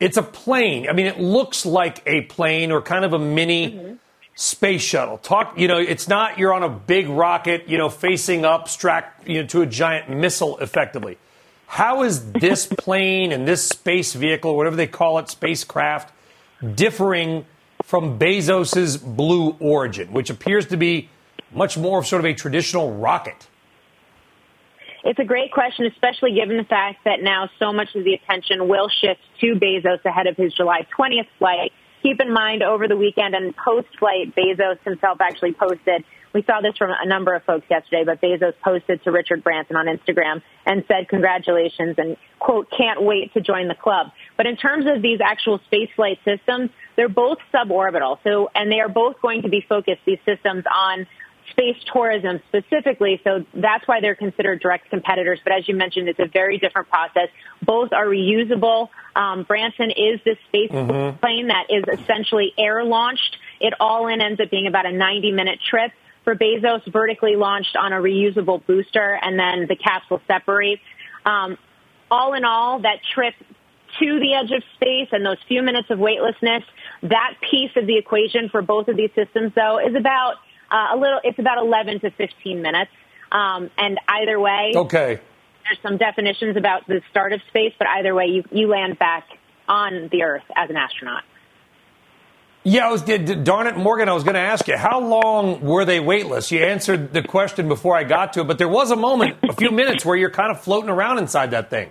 [0.00, 0.88] It's a plane.
[0.88, 3.72] I mean, it looks like a plane or kind of a mini.
[3.72, 3.94] Mm-hmm
[4.40, 5.18] space shuttle.
[5.18, 9.28] Talk, you know, it's not you're on a big rocket, you know, facing up, strapped
[9.28, 11.18] you know, to a giant missile effectively.
[11.66, 16.12] How is this plane and this space vehicle, whatever they call it, spacecraft,
[16.74, 17.44] differing
[17.82, 21.10] from Bezos's Blue Origin, which appears to be
[21.52, 23.46] much more of sort of a traditional rocket?
[25.04, 28.68] It's a great question, especially given the fact that now so much of the attention
[28.68, 31.72] will shift to Bezos ahead of his July 20th flight
[32.02, 36.04] keep in mind over the weekend and post flight, Bezos himself actually posted.
[36.32, 39.76] We saw this from a number of folks yesterday, but Bezos posted to Richard Branson
[39.76, 44.12] on Instagram and said, congratulations and quote, can't wait to join the club.
[44.36, 48.18] But in terms of these actual space flight systems, they're both suborbital.
[48.22, 51.06] So, and they are both going to be focused, these systems, on
[51.50, 53.20] space tourism specifically.
[53.24, 55.40] So that's why they're considered direct competitors.
[55.42, 57.28] But as you mentioned, it's a very different process.
[57.62, 58.88] Both are reusable.
[59.14, 61.18] Um, Branson is this space mm-hmm.
[61.18, 63.36] plane that is essentially air launched.
[63.60, 65.92] It all in ends up being about a 90 minute trip.
[66.22, 70.82] For Bezos, vertically launched on a reusable booster, and then the capsule separates.
[71.24, 71.56] Um,
[72.10, 73.34] all in all, that trip
[73.98, 76.62] to the edge of space and those few minutes of weightlessness,
[77.02, 80.36] that piece of the equation for both of these systems, though, is about
[80.70, 81.20] uh, a little.
[81.24, 82.90] It's about 11 to 15 minutes,
[83.32, 85.20] um, and either way, okay.
[85.64, 89.24] There's some definitions about the start of space, but either way, you you land back
[89.68, 91.22] on the Earth as an astronaut.
[92.62, 94.10] Yeah, I was darn it, Morgan.
[94.10, 96.52] I was going to ask you how long were they weightless?
[96.52, 99.54] You answered the question before I got to it, but there was a moment, a
[99.54, 101.88] few minutes, where you're kind of floating around inside that thing.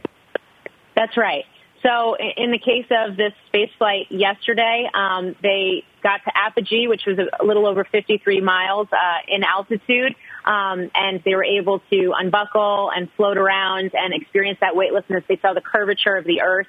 [0.96, 1.46] That's right.
[1.82, 7.04] So, in the case of this space flight yesterday, um, they got to apogee, which
[7.06, 12.14] was a little over 53 miles uh, in altitude, um, and they were able to
[12.18, 15.24] unbuckle and float around and experience that weightlessness.
[15.30, 16.68] They saw the curvature of the Earth.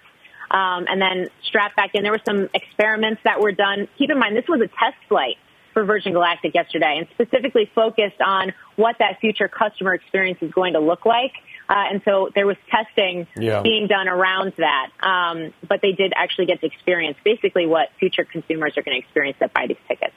[0.53, 2.03] Um, and then strap back in.
[2.03, 3.87] There were some experiments that were done.
[3.97, 5.37] Keep in mind, this was a test flight
[5.73, 10.73] for Virgin Galactic yesterday and specifically focused on what that future customer experience is going
[10.73, 11.33] to look like.
[11.71, 13.62] Uh, and so there was testing yeah.
[13.62, 14.91] being done around that.
[14.99, 19.07] Um, but they did actually get to experience basically what future consumers are going to
[19.07, 20.12] experience that buy these tickets.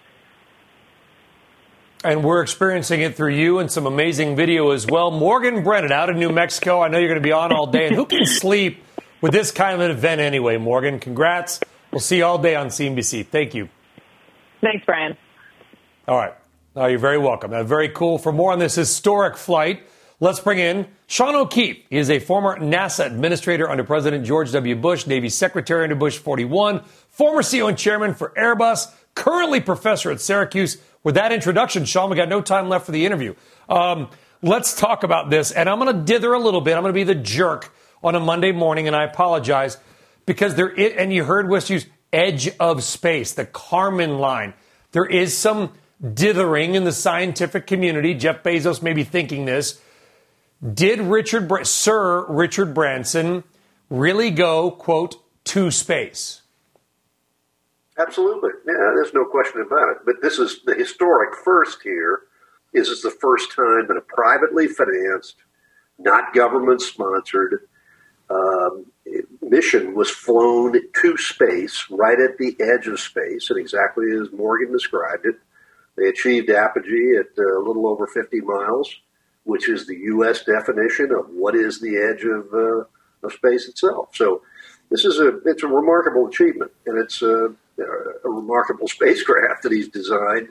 [2.03, 5.11] And we're experiencing it through you and some amazing video as well.
[5.11, 6.81] Morgan Brennan out in New Mexico.
[6.81, 7.85] I know you're going to be on all day.
[7.85, 8.83] And who can sleep
[9.21, 10.99] with this kind of an event anyway, Morgan?
[10.99, 11.59] Congrats.
[11.91, 13.27] We'll see you all day on CNBC.
[13.27, 13.69] Thank you.
[14.59, 15.15] Thanks, Brian.
[16.07, 16.33] All right.
[16.75, 17.51] Oh, you're very welcome.
[17.51, 18.17] Now, very cool.
[18.17, 19.83] For more on this historic flight,
[20.23, 21.85] let's bring in Sean O'Keefe.
[21.89, 24.73] He is a former NASA administrator under President George W.
[24.73, 30.21] Bush, Navy Secretary under Bush 41, former CEO and chairman for Airbus, currently professor at
[30.21, 30.77] Syracuse.
[31.03, 33.35] With that introduction, Sean, we got no time left for the interview.
[33.67, 34.09] Um,
[34.41, 35.51] let's talk about this.
[35.51, 36.77] And I'm going to dither a little bit.
[36.77, 39.77] I'm going to be the jerk on a Monday morning, and I apologize
[40.25, 44.53] because there is, and you heard West use edge of space, the Kármán line.
[44.93, 48.13] There is some dithering in the scientific community.
[48.13, 49.81] Jeff Bezos may be thinking this.
[50.63, 53.43] Did Richard, Sir Richard Branson
[53.89, 56.41] really go, quote, to space?
[57.97, 58.51] Absolutely.
[58.65, 59.97] Yeah, there's no question about it.
[60.05, 62.21] But this is the historic first here.
[62.73, 65.35] Is it's the first time that a privately financed,
[65.99, 67.67] not government sponsored
[68.29, 68.85] um,
[69.41, 74.71] mission was flown to space, right at the edge of space, and exactly as Morgan
[74.71, 75.35] described it,
[75.95, 78.95] They achieved apogee at uh, a little over 50 miles,
[79.43, 80.43] which is the U.S.
[80.43, 84.09] definition of what is the edge of, uh, of space itself.
[84.13, 84.41] So
[84.89, 89.89] this is a it's a remarkable achievement, and it's a, a remarkable spacecraft that he's
[89.89, 90.49] designed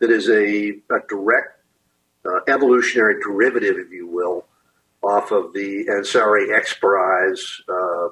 [0.00, 1.60] that is a, a direct
[2.26, 4.46] uh, evolutionary derivative, if you will,
[5.02, 8.08] off of the Ansari X Prize uh,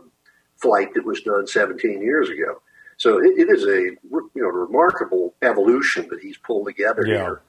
[0.58, 2.62] flight that was done 17 years ago.
[2.98, 7.14] So it, it is a you know remarkable evolution that he's pulled together yeah.
[7.14, 7.42] here,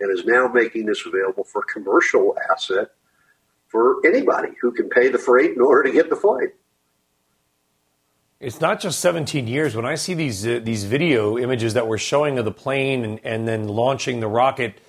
[0.00, 2.90] and is now making this available for commercial asset
[3.66, 6.48] for anybody who can pay the freight in order to get the flight.
[8.40, 9.74] It's not just 17 years.
[9.74, 13.20] When I see these uh, these video images that we're showing of the plane and,
[13.24, 14.80] and then launching the rocket,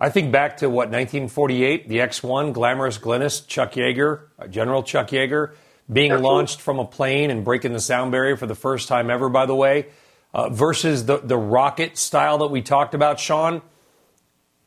[0.00, 5.10] I think back to what 1948, the X-1, glamorous Glennis, Chuck Yeager, uh, General Chuck
[5.10, 5.54] Yeager,
[5.90, 6.34] being Absolutely.
[6.34, 9.28] launched from a plane and breaking the sound barrier for the first time ever.
[9.28, 9.86] By the way,
[10.34, 13.62] uh, versus the the rocket style that we talked about, Sean.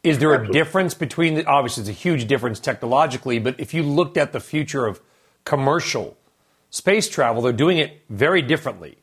[0.10, 0.60] Is there Absolutely.
[0.60, 4.34] a difference between the, obviously it's a huge difference technologically, but if you looked at
[4.34, 5.00] the future of
[5.46, 6.18] commercial
[6.72, 8.98] space travel, they're doing it very differently.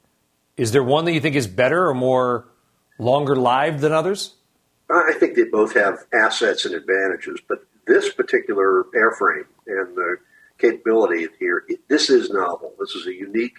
[0.57, 2.49] Is there one that you think is better or more
[2.99, 4.35] longer lived than others?
[4.91, 10.17] I think they both have assets and advantages, but this particular airframe and the
[10.59, 12.73] capability here, it, this is novel.
[12.81, 13.59] This is a unique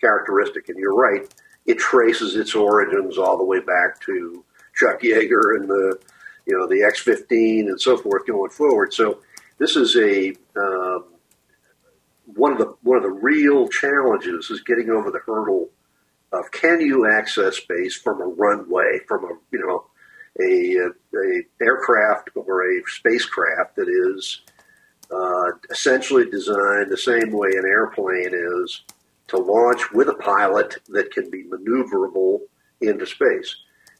[0.00, 1.32] characteristic, and you're right.
[1.66, 6.00] It traces its origins all the way back to Chuck Yeager and the,
[6.50, 8.92] you know, the X-15 and so forth going forward.
[8.92, 9.20] So
[9.58, 11.04] this is a um,
[12.26, 15.68] one of the one of the real challenges is getting over the hurdle
[16.32, 19.84] of can you access space from a runway, from a you know
[20.40, 20.76] a,
[21.16, 24.42] a aircraft or a spacecraft that is
[25.12, 28.82] uh, essentially designed the same way an airplane is
[29.28, 32.40] to launch with a pilot that can be maneuverable
[32.80, 33.54] into space.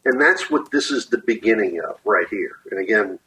[0.04, 2.56] And that's what this is the beginning of right here.
[2.70, 3.18] And again,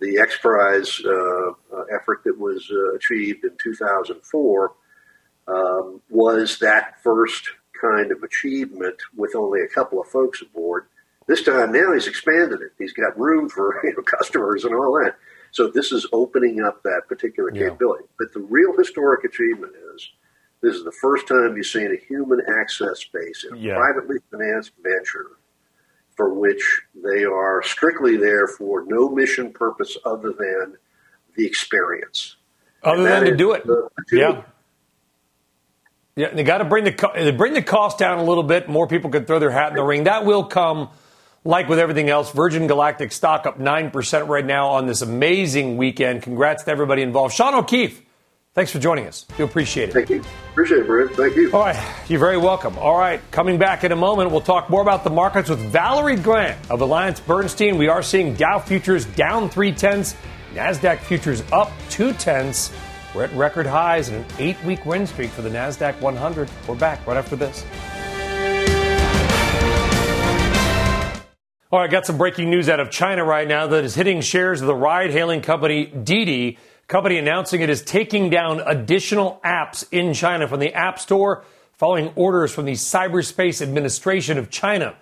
[0.00, 4.72] the X Prize uh, uh, effort that was uh, achieved in 2004
[5.48, 7.50] um, was that first
[7.80, 10.86] kind of achievement with only a couple of folks aboard.
[11.26, 12.72] This time now he's expanded it.
[12.78, 15.16] He's got room for you know, customers and all that.
[15.50, 17.68] So this is opening up that particular yeah.
[17.68, 18.04] capability.
[18.18, 20.10] But the real historic achievement is
[20.62, 23.74] this is the first time you've seen a human access space in a yeah.
[23.76, 25.32] privately financed venture
[26.22, 30.76] for which they are strictly there for no mission purpose other than
[31.36, 32.36] the experience.
[32.84, 33.64] Other than to do it.
[34.12, 34.42] yeah.
[36.14, 38.68] Yeah, they got to bring the they bring the cost down a little bit.
[38.68, 40.04] More people could throw their hat in the ring.
[40.04, 40.90] That will come,
[41.42, 42.30] like with everything else.
[42.30, 46.22] Virgin Galactic stock up nine percent right now on this amazing weekend.
[46.22, 47.34] Congrats to everybody involved.
[47.34, 48.02] Sean O'Keefe,
[48.54, 49.24] Thanks for joining us.
[49.38, 49.92] Do appreciate it.
[49.94, 50.22] Thank you.
[50.50, 51.08] Appreciate it, Brian.
[51.08, 51.50] Thank you.
[51.52, 51.94] All right.
[52.06, 52.76] You're very welcome.
[52.76, 53.18] All right.
[53.30, 56.82] Coming back in a moment, we'll talk more about the markets with Valerie Grant of
[56.82, 57.78] Alliance Bernstein.
[57.78, 60.16] We are seeing Dow futures down three tenths,
[60.52, 62.70] NASDAQ futures up two tenths.
[63.14, 66.50] We're at record highs and an eight week win streak for the NASDAQ 100.
[66.68, 67.64] We're back right after this.
[71.70, 74.60] All right, got some breaking news out of China right now that is hitting shares
[74.60, 76.58] of the ride hailing company Didi
[76.88, 82.12] company announcing it is taking down additional apps in China from the App Store following
[82.14, 84.94] orders from the Cyberspace Administration of China.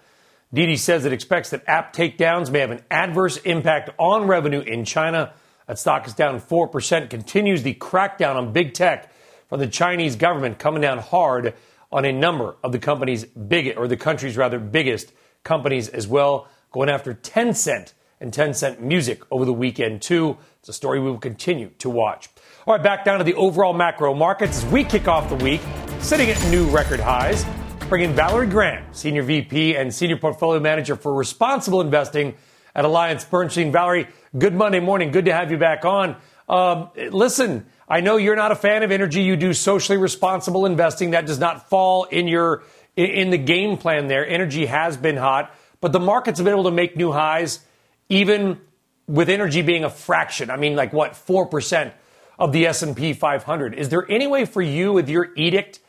[0.52, 4.84] Didi says it expects that app takedowns may have an adverse impact on revenue in
[4.84, 5.32] China.
[5.66, 9.12] That stock is down 4%, continues the crackdown on big tech
[9.48, 11.54] from the Chinese government coming down hard
[11.92, 15.12] on a number of the company's biggest, or the country's rather biggest
[15.44, 20.36] companies as well, going after Tencent and Tencent Music over the weekend too.
[20.60, 22.28] It's a story we will continue to watch.
[22.66, 25.60] All right, back down to the overall macro markets as we kick off the week,
[26.00, 27.44] sitting at new record highs.
[27.88, 32.34] Bring in Valerie Grant, Senior VP and Senior Portfolio Manager for Responsible Investing
[32.74, 33.72] at Alliance Bernstein.
[33.72, 34.06] Valerie,
[34.38, 35.10] good Monday morning.
[35.10, 36.16] Good to have you back on.
[36.48, 39.22] Um, listen, I know you're not a fan of energy.
[39.22, 41.10] You do socially responsible investing.
[41.10, 42.62] That does not fall in your
[42.96, 44.26] in the game plan there.
[44.26, 47.60] Energy has been hot, but the markets have been able to make new highs,
[48.10, 48.60] even
[49.06, 51.92] with energy being a fraction, I mean, like what, 4%
[52.38, 53.74] of the S&P 500.
[53.74, 55.80] Is there any way for you with your edict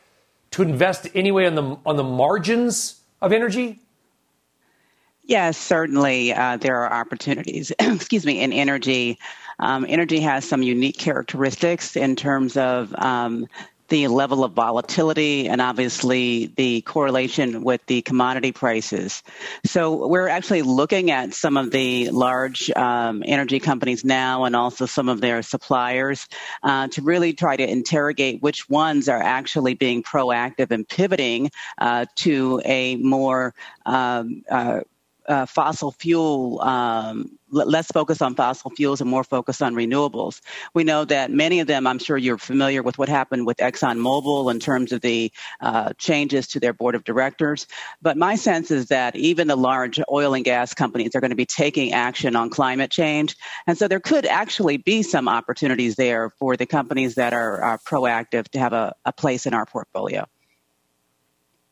[0.52, 3.80] to invest anyway on the, on the margins of energy?
[5.24, 9.18] Yes, certainly uh, there are opportunities, excuse me, in energy.
[9.60, 13.46] Um, energy has some unique characteristics in terms of um,
[13.92, 19.22] the level of volatility and obviously the correlation with the commodity prices.
[19.66, 24.86] So we're actually looking at some of the large um, energy companies now and also
[24.86, 26.26] some of their suppliers
[26.62, 32.06] uh, to really try to interrogate which ones are actually being proactive and pivoting uh,
[32.14, 33.52] to a more
[33.84, 34.80] um, uh,
[35.28, 40.40] uh, fossil fuel, um, less focus on fossil fuels and more focus on renewables.
[40.74, 44.50] We know that many of them, I'm sure you're familiar with what happened with ExxonMobil
[44.50, 47.66] in terms of the uh, changes to their board of directors.
[48.00, 51.36] But my sense is that even the large oil and gas companies are going to
[51.36, 53.36] be taking action on climate change.
[53.66, 57.78] And so there could actually be some opportunities there for the companies that are, are
[57.78, 60.26] proactive to have a, a place in our portfolio.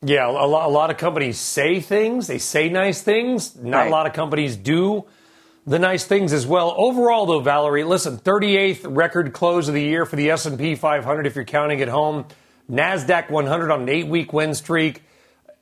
[0.03, 3.55] Yeah, a lot, a lot, of companies say things, they say nice things.
[3.55, 3.89] Not right.
[3.89, 5.05] a lot of companies do
[5.67, 6.75] the nice things as well.
[6.75, 11.37] Overall, though, Valerie, listen, 38th record close of the year for the S&P 500 if
[11.37, 12.25] you're counting at home.
[12.71, 15.03] Nasdaq 100 on an eight-week win streak,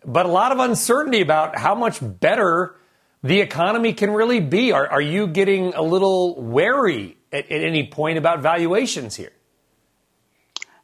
[0.04, 2.76] but a lot of uncertainty about how much better
[3.24, 4.70] the economy can really be.
[4.70, 9.32] Are, are you getting a little wary at, at any point about valuations here?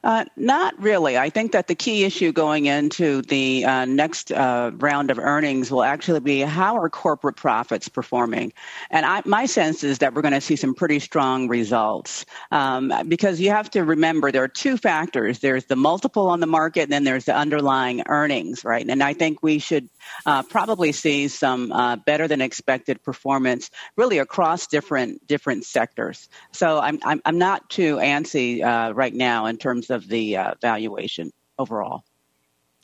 [0.04, 1.16] Uh, not really.
[1.16, 5.70] I think that the key issue going into the uh, next uh, round of earnings
[5.70, 8.52] will actually be how are corporate profits performing?
[8.90, 12.92] And I, my sense is that we're going to see some pretty strong results um,
[13.08, 15.38] because you have to remember there are two factors.
[15.38, 18.86] There's the multiple on the market, and then there's the underlying earnings, right?
[18.86, 19.88] And I think we should
[20.26, 26.28] uh, probably see some uh, better than expected performance really across different different sectors.
[26.52, 30.54] So I'm I'm, I'm not too antsy uh, right now in terms of the uh,
[30.60, 32.04] valuation overall.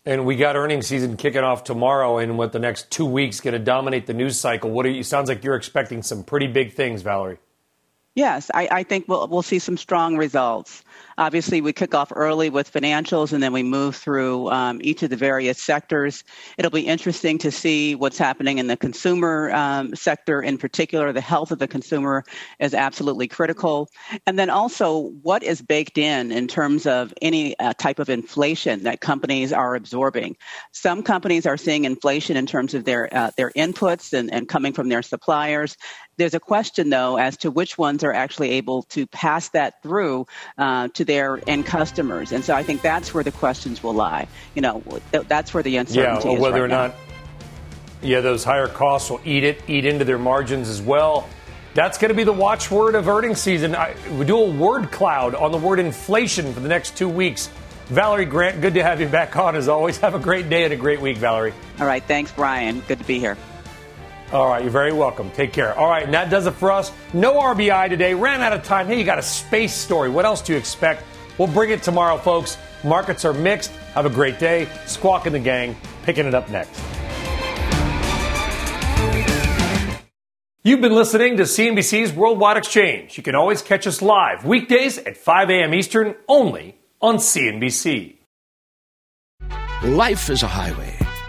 [0.07, 3.53] And we got earnings season kicking off tomorrow, and what the next two weeks going
[3.53, 4.71] to dominate the news cycle.
[4.71, 5.03] What are you?
[5.03, 7.39] Sounds like you're expecting some pretty big things, Valerie.
[8.15, 10.83] Yes, I, I think we'll we'll see some strong results.
[11.21, 15.11] Obviously, we kick off early with financials and then we move through um, each of
[15.11, 16.25] the various sectors.
[16.57, 21.13] It'll be interesting to see what's happening in the consumer um, sector in particular.
[21.13, 22.25] The health of the consumer
[22.59, 23.91] is absolutely critical.
[24.27, 28.85] And then also, what is baked in in terms of any uh, type of inflation
[28.85, 30.39] that companies are absorbing.
[30.73, 34.73] Some companies are seeing inflation in terms of their, uh, their inputs and, and coming
[34.73, 35.77] from their suppliers.
[36.17, 40.27] There's a question, though, as to which ones are actually able to pass that through
[40.59, 42.31] uh, to their end customers.
[42.31, 44.29] And so I think that's where the questions will lie.
[44.55, 44.81] You know,
[45.11, 46.41] that's where the uncertainty yeah, is.
[46.41, 46.95] whether right or not,
[48.01, 51.29] yeah, those higher costs will eat it, eat into their margins as well.
[51.75, 53.75] That's going to be the watchword of earnings season.
[53.75, 57.51] I, we do a word cloud on the word inflation for the next two weeks.
[57.87, 59.99] Valerie Grant, good to have you back on as always.
[60.07, 61.53] Have a great day and a great week, Valerie.
[61.81, 62.05] All right.
[62.05, 62.81] Thanks, Brian.
[62.87, 63.37] Good to be here.
[64.33, 65.29] All right, you're very welcome.
[65.33, 65.77] Take care.
[65.77, 66.93] All right, and that does it for us.
[67.13, 68.15] No RBI today.
[68.15, 68.87] Ran out of time.
[68.87, 70.09] Hey, you got a space story.
[70.09, 71.03] What else do you expect?
[71.37, 72.57] We'll bring it tomorrow, folks.
[72.85, 73.73] Markets are mixed.
[73.95, 74.69] Have a great day.
[74.87, 76.81] Squawk in the gang, picking it up next.
[80.63, 83.17] You've been listening to CNBC's Worldwide Exchange.
[83.17, 85.75] You can always catch us live weekdays at 5 a.m.
[85.75, 88.19] Eastern only on CNBC.
[89.83, 91.00] Life is a highway